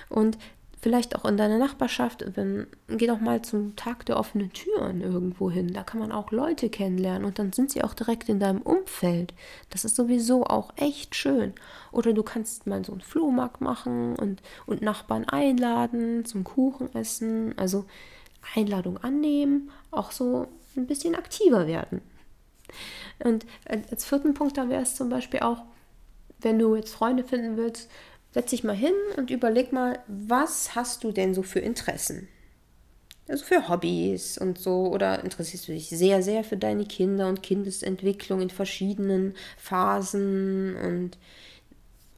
Und 0.09 0.37
vielleicht 0.81 1.15
auch 1.15 1.23
in 1.23 1.37
deiner 1.37 1.57
Nachbarschaft, 1.57 2.25
wenn, 2.35 2.67
geh 2.89 3.07
doch 3.07 3.21
mal 3.21 3.41
zum 3.41 3.77
Tag 3.77 4.05
der 4.05 4.17
offenen 4.17 4.51
Türen 4.51 4.99
irgendwo 4.99 5.49
hin. 5.49 5.73
Da 5.73 5.83
kann 5.83 6.01
man 6.01 6.11
auch 6.11 6.31
Leute 6.31 6.69
kennenlernen 6.69 7.23
und 7.23 7.39
dann 7.39 7.53
sind 7.53 7.71
sie 7.71 7.85
auch 7.85 7.93
direkt 7.93 8.27
in 8.27 8.41
deinem 8.41 8.61
Umfeld. 8.61 9.33
Das 9.69 9.85
ist 9.85 9.95
sowieso 9.95 10.43
auch 10.43 10.73
echt 10.75 11.15
schön. 11.15 11.53
Oder 11.93 12.11
du 12.11 12.21
kannst 12.21 12.67
mal 12.67 12.83
so 12.83 12.91
einen 12.91 13.01
Flohmarkt 13.01 13.61
machen 13.61 14.17
und, 14.17 14.41
und 14.65 14.81
Nachbarn 14.81 15.23
einladen 15.29 16.25
zum 16.25 16.43
Kuchen 16.43 16.93
essen. 16.93 17.57
Also 17.57 17.85
Einladung 18.55 18.97
annehmen, 18.97 19.71
auch 19.89 20.11
so 20.11 20.47
ein 20.77 20.87
bisschen 20.87 21.15
aktiver 21.15 21.67
werden. 21.67 22.01
Und 23.23 23.45
als 23.65 24.05
vierten 24.05 24.33
Punkt, 24.33 24.57
da 24.57 24.69
wäre 24.69 24.81
es 24.81 24.95
zum 24.95 25.09
Beispiel 25.09 25.41
auch, 25.41 25.63
wenn 26.39 26.59
du 26.59 26.75
jetzt 26.75 26.93
Freunde 26.93 27.23
finden 27.23 27.57
willst, 27.57 27.89
setz 28.31 28.49
dich 28.49 28.63
mal 28.63 28.75
hin 28.75 28.93
und 29.17 29.29
überleg 29.29 29.71
mal, 29.71 29.99
was 30.07 30.75
hast 30.75 31.03
du 31.03 31.11
denn 31.11 31.33
so 31.33 31.43
für 31.43 31.59
Interessen? 31.59 32.27
Also 33.27 33.45
für 33.45 33.69
Hobbys 33.69 34.37
und 34.37 34.57
so, 34.57 34.87
oder 34.91 35.23
interessierst 35.23 35.67
du 35.67 35.71
dich 35.71 35.87
sehr, 35.87 36.21
sehr 36.21 36.43
für 36.43 36.57
deine 36.57 36.85
Kinder 36.85 37.29
und 37.29 37.41
Kindesentwicklung 37.41 38.41
in 38.41 38.49
verschiedenen 38.49 39.35
Phasen 39.57 40.75
und 40.75 41.17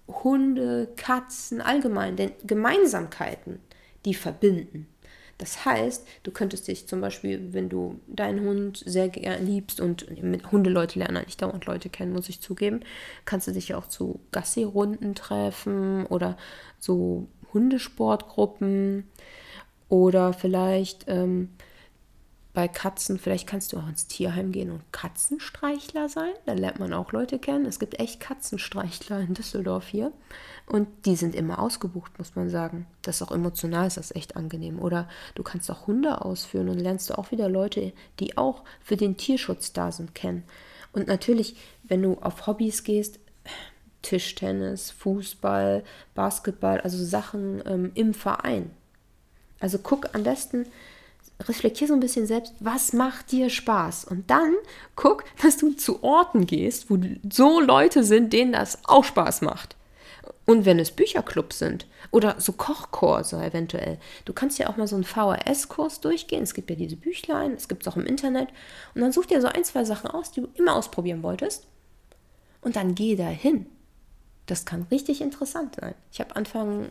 Hunde, 0.08 0.88
Katzen, 0.96 1.62
allgemein, 1.62 2.16
denn 2.16 2.32
Gemeinsamkeiten, 2.44 3.60
die 4.06 4.16
verbinden. 4.16 4.88
Das 5.38 5.66
heißt, 5.66 6.08
du 6.24 6.32
könntest 6.32 6.68
dich 6.68 6.88
zum 6.88 7.02
Beispiel, 7.02 7.54
wenn 7.54 7.68
du 7.68 8.00
deinen 8.08 8.48
Hund 8.48 8.82
sehr 8.86 9.10
gern 9.10 9.46
liebst 9.46 9.82
und 9.82 10.24
mit 10.24 10.52
Hundeleute 10.52 11.00
lernen 11.00 11.18
eigentlich 11.18 11.38
dauernd 11.38 11.66
Leute 11.66 11.90
kennen, 11.90 12.14
muss 12.14 12.30
ich 12.30 12.40
zugeben, 12.40 12.82
kannst 13.26 13.48
du 13.48 13.52
dich 13.52 13.74
auch 13.74 13.88
zu 13.88 14.22
Gassi-Runden 14.32 15.14
treffen 15.14 16.06
oder 16.06 16.38
so 16.80 17.28
Hundesportgruppen 17.54 19.10
oder 19.90 20.32
vielleicht 20.34 21.06
ähm, 21.08 21.50
bei 22.56 22.70
Katzen, 22.70 23.20
vielleicht 23.20 23.48
kannst 23.48 23.74
du 23.74 23.78
auch 23.78 23.88
ins 23.88 24.08
Tierheim 24.08 24.54
gehen 24.54 24.72
und 24.72 24.82
Katzenstreichler 24.94 26.08
sein. 26.08 26.32
Da 26.46 26.54
lernt 26.54 26.80
man 26.80 26.94
auch 26.94 27.12
Leute 27.12 27.38
kennen. 27.38 27.66
Es 27.66 27.80
gibt 27.80 28.00
echt 28.00 28.22
Katzenstreichler 28.22 29.20
in 29.20 29.34
Düsseldorf 29.34 29.88
hier. 29.88 30.14
Und 30.66 30.88
die 31.06 31.18
sind 31.18 31.36
immer 31.36 31.60
ausgebucht, 31.60 32.18
muss 32.18 32.36
man 32.36 32.50
sagen. 32.50 32.88
Das 33.02 33.18
ist 33.18 33.22
auch 33.28 33.34
emotional, 33.34 33.86
ist 33.88 33.98
das 33.98 34.16
echt 34.16 34.38
angenehm. 34.38 34.80
Oder 34.80 35.10
du 35.36 35.44
kannst 35.44 35.70
auch 35.70 35.86
Hunde 35.86 36.24
ausführen 36.24 36.70
und 36.70 36.80
lernst 36.80 37.10
du 37.10 37.18
auch 37.18 37.30
wieder 37.32 37.50
Leute, 37.50 37.92
die 38.22 38.38
auch 38.38 38.64
für 38.82 38.96
den 38.96 39.18
Tierschutz 39.18 39.74
da 39.74 39.92
sind, 39.92 40.16
kennen. 40.16 40.44
Und 40.94 41.08
natürlich, 41.08 41.58
wenn 41.84 42.02
du 42.02 42.14
auf 42.22 42.48
Hobbys 42.48 42.86
gehst, 42.86 43.20
Tischtennis, 44.02 44.92
Fußball, 44.92 45.84
Basketball, 46.14 46.80
also 46.80 47.04
Sachen 47.04 47.62
ähm, 47.66 47.92
im 47.96 48.14
Verein. 48.14 48.72
Also 49.60 49.78
guck 49.78 50.16
am 50.16 50.24
besten, 50.24 50.68
reflektier 51.40 51.88
so 51.88 51.94
ein 51.94 52.00
bisschen 52.00 52.28
selbst, 52.28 52.54
was 52.60 52.94
macht 52.94 53.32
dir 53.32 53.50
Spaß? 53.50 54.06
Und 54.06 54.30
dann 54.30 54.54
guck, 54.96 55.24
dass 55.42 55.58
du 55.58 55.72
zu 55.72 56.04
Orten 56.04 56.46
gehst, 56.46 56.90
wo 56.90 56.98
so 57.32 57.60
Leute 57.60 58.04
sind, 58.04 58.34
denen 58.34 58.54
das 58.54 58.80
auch 58.86 59.04
Spaß 59.04 59.42
macht. 59.42 59.76
Und 60.46 60.66
wenn 60.66 60.80
es 60.80 60.92
Bücherclubs 60.92 61.60
sind 61.60 61.88
oder 62.12 62.40
so 62.40 62.54
Kochkurse 62.54 63.44
eventuell. 63.44 63.98
Du 64.26 64.34
kannst 64.34 64.60
ja 64.60 64.70
auch 64.70 64.78
mal 64.78 64.88
so 64.88 64.96
einen 64.96 65.04
VHS-Kurs 65.04 66.02
durchgehen. 66.02 66.44
Es 66.44 66.54
gibt 66.54 66.70
ja 66.70 66.76
diese 66.76 66.96
Büchlein, 66.96 67.54
es 67.54 67.68
gibt 67.68 67.82
es 67.82 67.92
auch 67.92 67.98
im 67.98 68.06
Internet. 68.06 68.50
Und 68.94 69.02
dann 69.02 69.12
such 69.12 69.26
dir 69.26 69.42
so 69.42 69.48
ein, 69.48 69.64
zwei 69.64 69.84
Sachen 69.84 70.10
aus, 70.10 70.32
die 70.32 70.42
du 70.42 70.48
immer 70.54 70.76
ausprobieren 70.76 71.24
wolltest. 71.24 71.68
Und 72.62 72.76
dann 72.76 72.96
geh 72.96 73.16
da 73.16 73.28
hin. 73.28 73.66
Das 74.46 74.66
kann 74.66 74.88
richtig 74.92 75.22
interessant 75.22 75.76
sein. 75.80 75.96
Ich 76.12 76.20
habe 76.20 76.36
Anfang, 76.36 76.90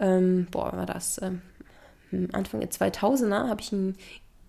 ähm, 0.00 0.46
boah, 0.50 0.72
war 0.72 0.86
das, 0.86 1.20
ähm, 1.22 1.42
Anfang 2.32 2.60
der 2.60 2.70
2000er, 2.70 3.48
habe 3.48 3.60
ich 3.60 3.72
einen 3.72 3.96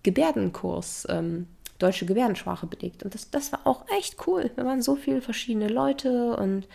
Gebärdenkurs, 0.02 1.06
ähm, 1.08 1.48
deutsche 1.78 2.06
Gebärdensprache 2.06 2.66
belegt. 2.66 3.02
Und 3.02 3.14
das, 3.14 3.30
das 3.30 3.52
war 3.52 3.66
auch 3.66 3.84
echt 3.98 4.26
cool. 4.26 4.50
Wir 4.54 4.64
waren 4.64 4.82
so 4.82 4.96
viele 4.96 5.20
verschiedene 5.20 5.68
Leute 5.68 6.36
und 6.36 6.66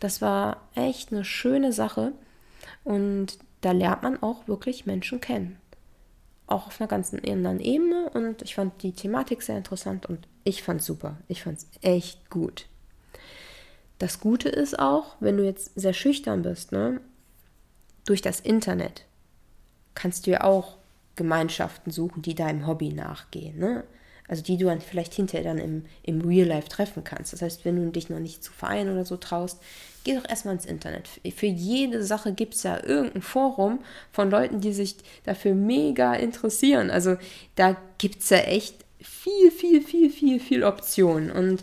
das 0.00 0.20
war 0.20 0.68
echt 0.74 1.12
eine 1.12 1.24
schöne 1.24 1.72
Sache 1.72 2.12
und 2.84 3.38
da 3.60 3.72
lernt 3.72 4.02
man 4.02 4.22
auch 4.22 4.48
wirklich 4.48 4.86
Menschen 4.86 5.20
kennen. 5.20 5.58
Auch 6.46 6.66
auf 6.66 6.80
einer 6.80 6.88
ganz 6.88 7.14
anderen 7.14 7.60
Ebene 7.60 8.10
und 8.10 8.42
ich 8.42 8.56
fand 8.56 8.82
die 8.82 8.92
Thematik 8.92 9.42
sehr 9.42 9.56
interessant 9.56 10.06
und 10.06 10.26
ich 10.44 10.62
fand 10.62 10.80
es 10.80 10.86
super. 10.86 11.18
Ich 11.28 11.44
fand 11.44 11.58
es 11.58 11.68
echt 11.82 12.30
gut. 12.30 12.66
Das 13.98 14.18
Gute 14.18 14.48
ist 14.48 14.78
auch, 14.78 15.14
wenn 15.20 15.36
du 15.36 15.44
jetzt 15.44 15.70
sehr 15.76 15.92
schüchtern 15.92 16.42
bist, 16.42 16.72
ne, 16.72 17.00
durch 18.04 18.22
das 18.22 18.40
Internet 18.40 19.04
kannst 19.94 20.26
du 20.26 20.32
ja 20.32 20.44
auch 20.44 20.76
Gemeinschaften 21.16 21.90
suchen, 21.90 22.22
die 22.22 22.34
deinem 22.34 22.66
Hobby 22.66 22.92
nachgehen. 22.92 23.58
Ne? 23.58 23.84
Also 24.28 24.42
die 24.42 24.56
du 24.56 24.66
dann 24.66 24.80
vielleicht 24.80 25.12
hinterher 25.12 25.44
dann 25.52 25.58
im, 25.58 25.84
im 26.02 26.22
Real 26.22 26.48
Life 26.48 26.68
treffen 26.68 27.04
kannst. 27.04 27.32
Das 27.32 27.42
heißt, 27.42 27.64
wenn 27.64 27.76
du 27.76 27.90
dich 27.90 28.08
noch 28.08 28.18
nicht 28.18 28.42
zu 28.42 28.52
Vereinen 28.52 28.92
oder 28.92 29.04
so 29.04 29.16
traust, 29.16 29.60
geh 30.04 30.14
doch 30.14 30.28
erstmal 30.28 30.54
ins 30.54 30.64
Internet. 30.64 31.08
Für 31.36 31.46
jede 31.46 32.02
Sache 32.02 32.32
gibt 32.32 32.54
es 32.54 32.62
ja 32.62 32.82
irgendein 32.82 33.22
Forum 33.22 33.80
von 34.10 34.30
Leuten, 34.30 34.60
die 34.60 34.72
sich 34.72 34.96
dafür 35.24 35.54
mega 35.54 36.14
interessieren. 36.14 36.90
Also 36.90 37.16
da 37.56 37.76
gibt 37.98 38.22
es 38.22 38.30
ja 38.30 38.38
echt 38.38 38.76
viel, 39.02 39.50
viel, 39.50 39.82
viel, 39.82 40.10
viel, 40.10 40.40
viel 40.40 40.64
Optionen. 40.64 41.30
Und 41.30 41.62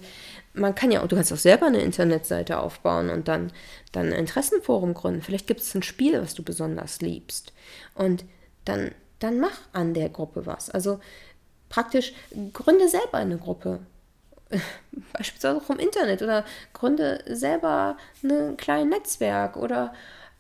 man 0.54 0.76
kann 0.76 0.92
ja, 0.92 1.06
du 1.06 1.16
kannst 1.16 1.32
auch 1.32 1.38
selber 1.38 1.68
eine 1.68 1.82
Internetseite 1.82 2.60
aufbauen 2.60 3.10
und 3.10 3.28
dann, 3.28 3.52
dann 3.92 4.08
ein 4.08 4.20
Interessenforum 4.20 4.94
gründen. 4.94 5.22
Vielleicht 5.22 5.48
gibt 5.48 5.62
es 5.62 5.76
ein 5.76 5.84
Spiel, 5.84 6.22
was 6.22 6.34
du 6.34 6.44
besonders 6.44 7.02
liebst. 7.02 7.54
Und 7.96 8.26
dann, 8.66 8.92
dann 9.20 9.40
mach 9.40 9.58
an 9.74 9.94
der 9.94 10.10
Gruppe 10.10 10.46
was. 10.46 10.70
Also 10.70 11.00
praktisch 11.70 12.14
gründe 12.54 12.90
selber 12.90 13.16
eine 13.20 13.38
Gruppe. 13.38 13.80
Beispielsweise 15.14 15.58
auch 15.58 15.70
im 15.70 15.80
Internet 15.80 16.22
oder 16.22 16.44
gründe 16.74 17.24
selber 17.28 17.98
ein 18.24 18.58
kleines 18.58 18.90
Netzwerk 18.90 19.56
oder 19.58 19.94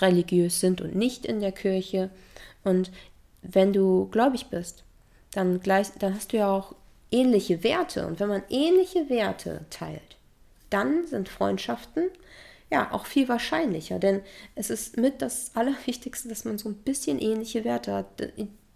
religiös 0.00 0.60
sind 0.60 0.80
und 0.80 0.94
nicht 0.94 1.26
in 1.26 1.40
der 1.40 1.52
Kirche. 1.52 2.10
Und 2.64 2.90
wenn 3.42 3.72
du 3.72 4.08
gläubig 4.10 4.46
bist, 4.46 4.84
dann, 5.32 5.60
gleich, 5.60 5.88
dann 5.98 6.14
hast 6.14 6.32
du 6.32 6.38
ja 6.38 6.50
auch 6.50 6.74
ähnliche 7.10 7.62
Werte. 7.62 8.06
Und 8.06 8.20
wenn 8.20 8.28
man 8.28 8.42
ähnliche 8.48 9.08
Werte 9.08 9.64
teilt, 9.70 10.16
dann 10.70 11.06
sind 11.06 11.28
Freundschaften 11.28 12.10
ja 12.70 12.92
auch 12.92 13.06
viel 13.06 13.28
wahrscheinlicher. 13.28 13.98
Denn 13.98 14.22
es 14.54 14.70
ist 14.70 14.96
mit 14.96 15.22
das 15.22 15.52
Allerwichtigste, 15.54 16.28
dass 16.28 16.44
man 16.44 16.58
so 16.58 16.68
ein 16.68 16.76
bisschen 16.76 17.18
ähnliche 17.18 17.64
Werte 17.64 17.94
hat. 17.94 18.06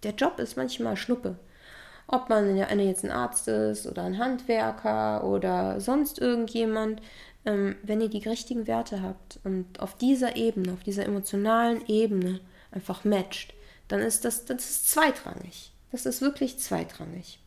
Der 0.03 0.13
Job 0.13 0.39
ist 0.39 0.57
manchmal 0.57 0.97
Schnuppe. 0.97 1.37
Ob 2.07 2.29
man 2.29 2.57
jetzt 2.57 3.05
ein 3.05 3.11
Arzt 3.11 3.49
ist 3.49 3.87
oder 3.87 4.03
ein 4.03 4.19
Handwerker 4.19 5.25
oder 5.25 5.81
sonst 5.81 6.19
irgendjemand, 6.19 7.01
ähm, 7.47 7.77
wenn 7.83 8.01
ihr 8.01 8.09
die 8.09 8.29
richtigen 8.29 8.67
Werte 8.67 9.03
habt 9.03 9.41
und 9.45 9.81
auf 9.81 9.97
dieser 9.97 10.37
Ebene, 10.37 10.73
auf 10.73 10.83
dieser 10.83 11.07
emotionalen 11.07 11.87
Ebene 11.87 12.41
einfach 12.71 13.05
matcht, 13.05 13.55
dann 13.89 14.01
ist 14.01 14.25
das, 14.25 14.45
das 14.45 14.65
ist 14.69 14.91
zweitrangig. 14.91 15.73
Das 15.91 16.07
ist 16.07 16.21
wirklich 16.21 16.59
zweitrangig. 16.59 17.39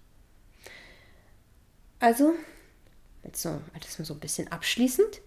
Also, 2.00 2.34
jetzt 3.24 3.42
so, 3.42 3.62
das 3.80 4.00
mal 4.00 4.06
so 4.06 4.14
ein 4.14 4.20
bisschen 4.20 4.52
abschließend, 4.52 5.22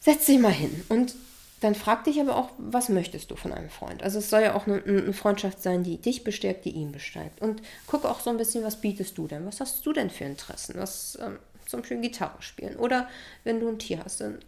setz 0.00 0.26
dich 0.26 0.38
mal 0.38 0.52
hin 0.52 0.84
und 0.88 1.14
dann 1.62 1.74
frag 1.76 2.04
dich 2.04 2.20
aber 2.20 2.36
auch, 2.36 2.50
was 2.58 2.88
möchtest 2.88 3.30
du 3.30 3.36
von 3.36 3.52
einem 3.52 3.70
Freund? 3.70 4.02
Also 4.02 4.18
es 4.18 4.30
soll 4.30 4.42
ja 4.42 4.54
auch 4.54 4.66
eine, 4.66 4.82
eine, 4.82 5.12
Freundschaft 5.12 5.62
sein, 5.62 5.84
die 5.84 5.96
dich 5.96 6.24
bestärkt, 6.24 6.64
die 6.64 6.70
ihn 6.70 6.90
bestärkt. 6.90 7.40
Und 7.40 7.62
guck 7.86 8.04
auch 8.04 8.18
so 8.18 8.30
ein 8.30 8.36
bisschen, 8.36 8.64
was 8.64 8.80
bietest 8.80 9.16
du 9.16 9.28
denn? 9.28 9.46
Was 9.46 9.60
hast 9.60 9.86
du 9.86 9.92
denn 9.92 10.10
für 10.10 10.24
Interessen? 10.24 10.74
Was 10.76 11.16
ähm, 11.22 11.38
zum 11.66 11.80
Beispiel 11.80 12.00
Gitarre 12.00 12.42
spielen? 12.42 12.76
Oder 12.76 13.08
wenn 13.44 13.60
du 13.60 13.68
ein 13.68 13.78
Tier 13.78 14.02
hast, 14.04 14.20
dann 14.20 14.40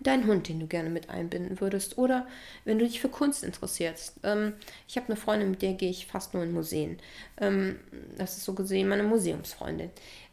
deinen 0.00 0.26
Hund, 0.26 0.48
den 0.48 0.60
du 0.60 0.66
gerne 0.66 0.90
mit 0.90 1.10
einbinden 1.10 1.60
würdest. 1.60 1.98
Oder 1.98 2.26
wenn 2.64 2.78
du 2.78 2.84
dich 2.84 3.00
für 3.00 3.08
Kunst 3.08 3.44
interessierst. 3.44 4.20
Ähm, 4.22 4.54
ich 4.86 4.96
habe 4.96 5.08
eine 5.08 5.16
Freundin, 5.16 5.50
mit 5.50 5.62
der 5.62 5.74
gehe 5.74 5.90
ich 5.90 6.06
fast 6.06 6.34
nur 6.34 6.42
in 6.42 6.52
Museen. 6.52 6.98
Ähm, 7.40 7.78
das 8.16 8.36
ist 8.36 8.44
so 8.44 8.54
gesehen 8.54 8.88
meine 8.88 9.02
Museumsfreundin. 9.02 9.90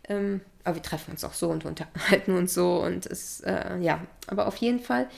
Ähm, 0.07 0.41
aber 0.63 0.75
wir 0.75 0.83
treffen 0.83 1.11
uns 1.11 1.23
auch 1.23 1.33
so 1.33 1.49
und 1.49 1.65
unterhalten 1.65 2.35
uns 2.35 2.53
so 2.53 2.83
und 2.83 3.05
es, 3.05 3.41
äh, 3.41 3.77
ja, 3.79 4.05
aber 4.27 4.47
auf 4.47 4.57
jeden 4.57 4.79
Fall, 4.79 5.09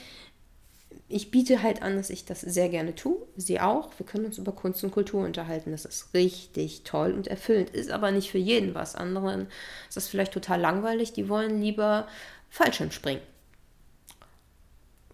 ich 1.10 1.30
biete 1.30 1.62
halt 1.62 1.82
an, 1.82 1.96
dass 1.96 2.10
ich 2.10 2.26
das 2.26 2.42
sehr 2.42 2.68
gerne 2.68 2.94
tue. 2.94 3.16
Sie 3.36 3.60
auch. 3.60 3.90
Wir 3.98 4.04
können 4.04 4.26
uns 4.26 4.36
über 4.36 4.52
Kunst 4.52 4.84
und 4.84 4.90
Kultur 4.90 5.24
unterhalten. 5.24 5.70
Das 5.70 5.86
ist 5.86 6.12
richtig 6.12 6.82
toll 6.84 7.12
und 7.12 7.28
erfüllend. 7.28 7.70
Ist 7.70 7.90
aber 7.90 8.10
nicht 8.10 8.30
für 8.30 8.38
jeden 8.38 8.74
was. 8.74 8.94
Anderen 8.94 9.48
ist 9.88 9.96
das 9.96 10.08
vielleicht 10.08 10.32
total 10.32 10.60
langweilig. 10.60 11.14
Die 11.14 11.28
wollen 11.30 11.62
lieber 11.62 12.06
Fallschirm 12.50 12.90
springen. 12.90 13.22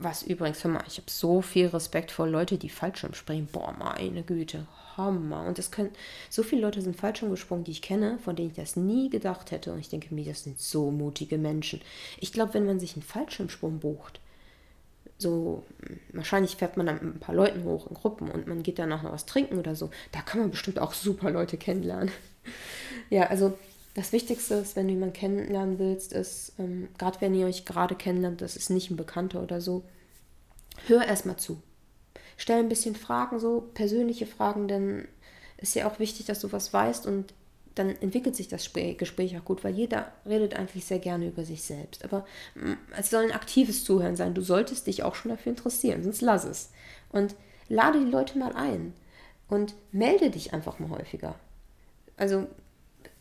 Was 0.05 0.23
übrigens, 0.23 0.63
hör 0.63 0.71
mal, 0.71 0.85
ich 0.87 0.99
habe 0.99 1.11
so 1.11 1.41
viel 1.41 1.69
Respekt 1.69 2.11
vor 2.11 2.29
Leute, 2.29 2.59
die 2.59 2.69
Fallschirm 2.69 3.15
springen. 3.15 3.49
Boah, 3.51 3.75
meine 3.79 4.23
Güte. 4.23 4.67
Hammer. 4.99 5.47
Und 5.47 5.59
es 5.59 5.71
können, 5.71 5.93
so 6.29 6.43
viele 6.43 6.61
Leute 6.61 6.83
sind 6.83 6.95
Fallschirm 6.95 7.31
gesprungen, 7.31 7.65
die 7.65 7.71
ich 7.71 7.81
kenne, 7.81 8.19
von 8.19 8.37
denen 8.37 8.51
ich 8.51 8.57
das 8.57 8.77
nie 8.77 9.09
gedacht 9.09 9.51
hätte. 9.51 9.73
Und 9.73 9.79
ich 9.79 9.89
denke 9.89 10.15
mir, 10.15 10.27
das 10.27 10.45
sind 10.45 10.61
so 10.61 10.91
mutige 10.91 11.39
Menschen. 11.39 11.81
Ich 12.21 12.35
glaube, 12.35 12.53
wenn 12.53 12.67
man 12.67 12.79
sich 12.79 12.95
einen 12.95 13.03
Fallschirmsprung 13.03 13.81
bucht, 13.81 14.21
so, 15.17 15.65
wahrscheinlich 16.13 16.57
fährt 16.57 16.77
man 16.77 16.85
dann 16.85 16.97
mit 16.97 17.17
ein 17.17 17.21
paar 17.21 17.35
Leuten 17.35 17.65
hoch 17.65 17.87
in 17.87 17.95
Gruppen 17.95 18.31
und 18.31 18.47
man 18.47 18.63
geht 18.63 18.79
danach 18.79 19.03
noch 19.03 19.13
was 19.13 19.25
trinken 19.25 19.59
oder 19.59 19.75
so. 19.75 19.91
Da 20.13 20.21
kann 20.21 20.41
man 20.41 20.51
bestimmt 20.51 20.81
auch 20.81 20.93
super 20.93 21.31
Leute 21.31 21.57
kennenlernen. 21.57 22.11
ja, 23.09 23.29
also 23.29 23.57
das 23.95 24.13
Wichtigste 24.13 24.55
ist, 24.55 24.77
wenn 24.77 24.89
du 24.89 24.95
jemanden 24.95 25.15
kennenlernen 25.15 25.79
willst, 25.79 26.13
ist, 26.13 26.53
ähm, 26.59 26.89
gerade 26.99 27.21
wenn 27.21 27.35
ihr 27.35 27.47
euch 27.47 27.65
gerade 27.65 27.95
kennenlernt, 27.95 28.41
das 28.41 28.57
ist 28.57 28.71
nicht 28.71 28.91
ein 28.91 28.97
Bekannter 28.97 29.43
oder 29.43 29.61
so, 29.61 29.85
hör 30.87 31.05
erstmal 31.05 31.37
zu 31.37 31.63
stell 32.37 32.59
ein 32.59 32.69
bisschen 32.69 32.95
Fragen, 32.95 33.39
so 33.39 33.69
persönliche 33.75 34.27
Fragen, 34.27 34.69
denn 34.69 35.09
ist 35.59 35.75
ja 35.75 35.89
auch 35.89 35.99
wichtig, 35.99 36.27
dass 36.27 36.41
du 36.41 36.53
was 36.53 36.73
weißt 36.73 37.07
und 37.07 37.33
dann 37.75 37.89
entwickelt 37.89 38.37
sich 38.37 38.47
das 38.47 38.71
Gespräch 38.73 39.37
auch 39.37 39.45
gut, 39.45 39.65
weil 39.65 39.75
jeder 39.75 40.13
redet 40.27 40.55
eigentlich 40.55 40.85
sehr 40.85 41.01
gerne 41.01 41.27
über 41.27 41.45
sich 41.45 41.63
selbst. 41.63 42.05
Aber 42.05 42.25
mm, 42.55 42.75
es 42.97 43.11
soll 43.11 43.25
ein 43.25 43.33
aktives 43.33 43.83
Zuhören 43.83 44.15
sein. 44.15 44.35
Du 44.35 44.43
solltest 44.43 44.87
dich 44.87 45.03
auch 45.03 45.17
schon 45.17 45.31
dafür 45.31 45.51
interessieren, 45.51 46.05
sonst 46.05 46.21
lass 46.21 46.45
es. 46.45 46.71
Und 47.11 47.35
lade 47.69 47.99
die 47.99 48.11
Leute 48.11 48.39
mal 48.39 48.53
ein 48.53 48.93
und 49.49 49.75
melde 49.91 50.31
dich 50.31 50.53
einfach 50.53 50.79
mal 50.79 50.91
häufiger. 50.91 51.35
Also 52.17 52.47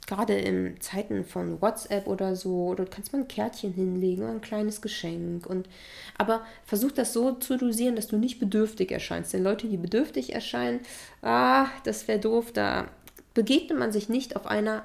gerade 0.08 0.34
in 0.34 0.80
Zeiten 0.82 1.24
von 1.24 1.62
WhatsApp 1.62 2.08
oder 2.08 2.36
so, 2.36 2.68
oder 2.68 2.86
du 2.86 2.92
kannst 2.92 3.13
mal 3.13 3.20
ein 3.20 3.28
Kärtchen 3.28 3.74
hinlegen 3.74 4.24
oder 4.24 4.34
ein 4.34 4.42
kleines 4.42 4.82
Geschenk. 4.82 5.46
Und, 5.46 5.70
aber 6.18 6.46
versuch 6.66 6.92
das 6.92 7.13
so 7.13 7.34
zu 7.34 7.58
dosieren, 7.58 7.96
dass 7.96 8.08
du 8.08 8.18
nicht 8.18 8.39
bedürftig 8.39 8.92
erscheinst. 8.92 9.34
Denn 9.34 9.44
Leute, 9.44 9.68
die 9.68 9.78
bedürftig 9.78 10.34
erscheinen, 10.34 10.82
ah, 11.22 11.68
das 11.84 12.08
wäre 12.08 12.20
doof, 12.20 12.52
da 12.52 12.88
begegnet 13.34 13.80
man 13.80 13.92
sich 13.92 14.10
nicht 14.10 14.36
auf 14.36 14.46
einer 14.46 14.84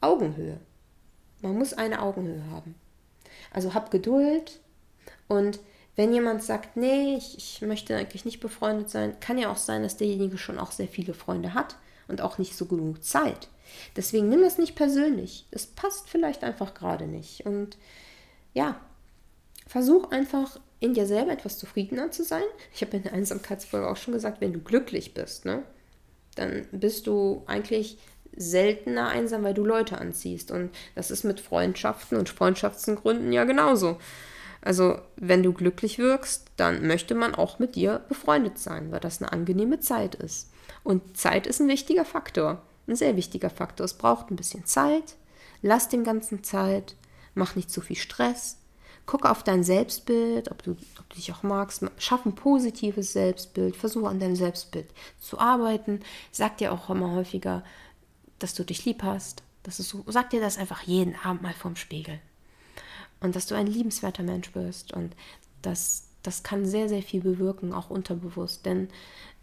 Augenhöhe. 0.00 0.58
Man 1.40 1.58
muss 1.58 1.72
eine 1.72 2.02
Augenhöhe 2.02 2.44
haben. 2.50 2.74
Also 3.52 3.74
hab 3.74 3.90
Geduld 3.90 4.60
und 5.28 5.60
wenn 5.96 6.12
jemand 6.12 6.42
sagt, 6.42 6.76
nee, 6.76 7.16
ich, 7.16 7.36
ich 7.36 7.60
möchte 7.62 7.96
eigentlich 7.96 8.24
nicht 8.24 8.40
befreundet 8.40 8.88
sein, 8.88 9.18
kann 9.20 9.36
ja 9.36 9.50
auch 9.52 9.56
sein, 9.58 9.82
dass 9.82 9.96
derjenige 9.96 10.38
schon 10.38 10.58
auch 10.58 10.72
sehr 10.72 10.88
viele 10.88 11.12
Freunde 11.12 11.52
hat 11.52 11.76
und 12.08 12.22
auch 12.22 12.38
nicht 12.38 12.56
so 12.56 12.64
genug 12.66 13.04
Zeit. 13.04 13.48
Deswegen 13.96 14.28
nimm 14.28 14.42
es 14.42 14.58
nicht 14.58 14.74
persönlich. 14.74 15.46
Es 15.50 15.66
passt 15.66 16.08
vielleicht 16.08 16.44
einfach 16.44 16.74
gerade 16.74 17.06
nicht. 17.06 17.46
Und 17.46 17.76
ja, 18.54 18.80
versuch 19.66 20.10
einfach 20.10 20.58
in 20.80 20.94
dir 20.94 21.06
selber 21.06 21.32
etwas 21.32 21.58
zufriedener 21.58 22.10
zu 22.10 22.24
sein. 22.24 22.42
Ich 22.74 22.82
habe 22.82 22.96
in 22.96 23.04
der 23.04 23.12
Einsamkeitsfolge 23.12 23.88
auch 23.88 23.96
schon 23.96 24.14
gesagt, 24.14 24.40
wenn 24.40 24.52
du 24.52 24.60
glücklich 24.60 25.14
bist, 25.14 25.44
ne, 25.44 25.62
dann 26.34 26.66
bist 26.72 27.06
du 27.06 27.42
eigentlich 27.46 27.98
seltener 28.34 29.08
einsam, 29.08 29.44
weil 29.44 29.54
du 29.54 29.64
Leute 29.64 29.98
anziehst. 29.98 30.50
Und 30.50 30.70
das 30.94 31.10
ist 31.10 31.24
mit 31.24 31.40
Freundschaften 31.40 32.18
und 32.18 32.28
Freundschaftsgründen 32.28 33.32
ja 33.32 33.44
genauso. 33.44 33.98
Also, 34.60 34.98
wenn 35.16 35.42
du 35.42 35.52
glücklich 35.52 35.98
wirkst, 35.98 36.46
dann 36.56 36.86
möchte 36.86 37.14
man 37.14 37.34
auch 37.34 37.58
mit 37.58 37.74
dir 37.74 38.04
befreundet 38.08 38.58
sein, 38.58 38.92
weil 38.92 39.00
das 39.00 39.20
eine 39.20 39.32
angenehme 39.32 39.80
Zeit 39.80 40.14
ist. 40.14 40.50
Und 40.84 41.16
Zeit 41.16 41.46
ist 41.46 41.60
ein 41.60 41.68
wichtiger 41.68 42.04
Faktor 42.04 42.62
ein 42.86 42.96
sehr 42.96 43.16
wichtiger 43.16 43.50
Faktor. 43.50 43.84
Es 43.84 43.94
braucht 43.94 44.30
ein 44.30 44.36
bisschen 44.36 44.64
Zeit. 44.64 45.16
Lass 45.62 45.88
dem 45.88 46.04
Ganzen 46.04 46.42
Zeit. 46.42 46.96
Mach 47.34 47.54
nicht 47.54 47.70
zu 47.70 47.80
viel 47.80 47.96
Stress. 47.96 48.58
guck 49.04 49.26
auf 49.26 49.42
dein 49.42 49.64
Selbstbild, 49.64 50.50
ob 50.50 50.62
du, 50.62 50.72
ob 50.98 51.08
du 51.08 51.16
dich 51.16 51.32
auch 51.32 51.42
magst. 51.42 51.84
Schaff 51.98 52.24
ein 52.24 52.34
positives 52.34 53.12
Selbstbild. 53.12 53.76
Versuche 53.76 54.08
an 54.08 54.20
deinem 54.20 54.36
Selbstbild 54.36 54.88
zu 55.20 55.38
arbeiten. 55.38 56.00
Sag 56.30 56.58
dir 56.58 56.72
auch 56.72 56.90
immer 56.90 57.12
häufiger, 57.12 57.64
dass 58.38 58.54
du 58.54 58.64
dich 58.64 58.84
lieb 58.84 59.02
hast. 59.02 59.42
Das 59.62 59.80
ist 59.80 59.88
so, 59.88 60.04
sag 60.06 60.30
dir 60.30 60.40
das 60.40 60.58
einfach 60.58 60.82
jeden 60.82 61.14
Abend 61.16 61.42
mal 61.42 61.54
vorm 61.54 61.76
Spiegel. 61.76 62.20
Und 63.20 63.36
dass 63.36 63.46
du 63.46 63.54
ein 63.54 63.66
liebenswerter 63.68 64.24
Mensch 64.24 64.50
bist. 64.52 64.92
Und 64.92 65.14
das, 65.62 66.08
das 66.22 66.42
kann 66.42 66.66
sehr, 66.66 66.88
sehr 66.88 67.02
viel 67.02 67.20
bewirken, 67.20 67.72
auch 67.72 67.90
unterbewusst. 67.90 68.66
Denn 68.66 68.88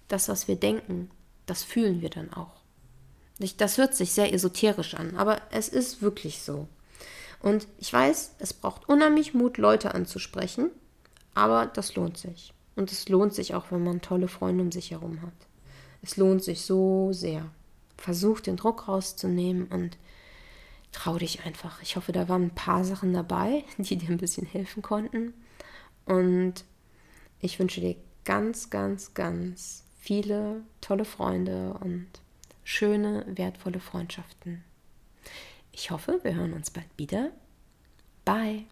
das, 0.10 0.28
was 0.28 0.48
wir 0.48 0.58
denken, 0.58 1.10
das 1.46 1.64
fühlen 1.64 2.02
wir 2.02 2.10
dann 2.10 2.34
auch. 2.34 2.59
Das 3.58 3.78
hört 3.78 3.96
sich 3.96 4.12
sehr 4.12 4.34
esoterisch 4.34 4.96
an, 4.96 5.16
aber 5.16 5.42
es 5.52 5.70
ist 5.70 6.02
wirklich 6.02 6.42
so. 6.42 6.68
Und 7.42 7.68
ich 7.78 7.92
weiß, 7.92 8.36
es 8.40 8.54
braucht 8.54 8.90
unheimlich 8.90 9.34
Mut, 9.34 9.58
Leute 9.58 9.94
anzusprechen, 9.94 10.72
aber 11.34 11.68
das 11.68 11.96
lohnt 11.96 12.18
sich. 12.18 12.54
Und 12.76 12.92
es 12.92 13.08
lohnt 13.08 13.34
sich 13.34 13.56
auch, 13.56 13.72
wenn 13.72 13.84
man 13.84 14.02
tolle 14.02 14.28
Freunde 14.28 14.64
um 14.64 14.72
sich 14.72 14.92
herum 14.92 15.22
hat. 15.22 15.34
Es 16.02 16.18
lohnt 16.18 16.44
sich 16.44 16.62
so 16.62 17.12
sehr. 17.12 17.50
Versuch 17.98 18.40
den 18.40 18.58
Druck 18.58 18.88
rauszunehmen 18.88 19.68
und 19.68 19.98
trau 20.92 21.18
dich 21.18 21.46
einfach. 21.46 21.82
Ich 21.82 21.96
hoffe, 21.96 22.12
da 22.12 22.30
waren 22.30 22.44
ein 22.44 22.56
paar 22.56 22.84
Sachen 22.84 23.14
dabei, 23.14 23.64
die 23.78 23.98
dir 23.98 24.10
ein 24.10 24.18
bisschen 24.18 24.46
helfen 24.46 24.82
konnten. 24.82 25.34
Und 26.06 26.66
ich 27.40 27.60
wünsche 27.60 27.82
dir 27.82 27.96
ganz, 28.26 28.70
ganz, 28.70 29.14
ganz 29.14 29.84
viele 30.00 30.62
tolle 30.82 31.06
Freunde 31.06 31.74
und 31.82 32.08
schöne, 32.70 33.26
wertvolle 33.26 33.80
Freundschaften. 33.80 34.64
Ich 35.72 35.90
hoffe, 35.90 36.20
wir 36.22 36.36
hören 36.36 36.54
uns 36.54 36.70
bald 36.70 36.88
wieder. 36.98 37.32
Bye. 38.26 38.66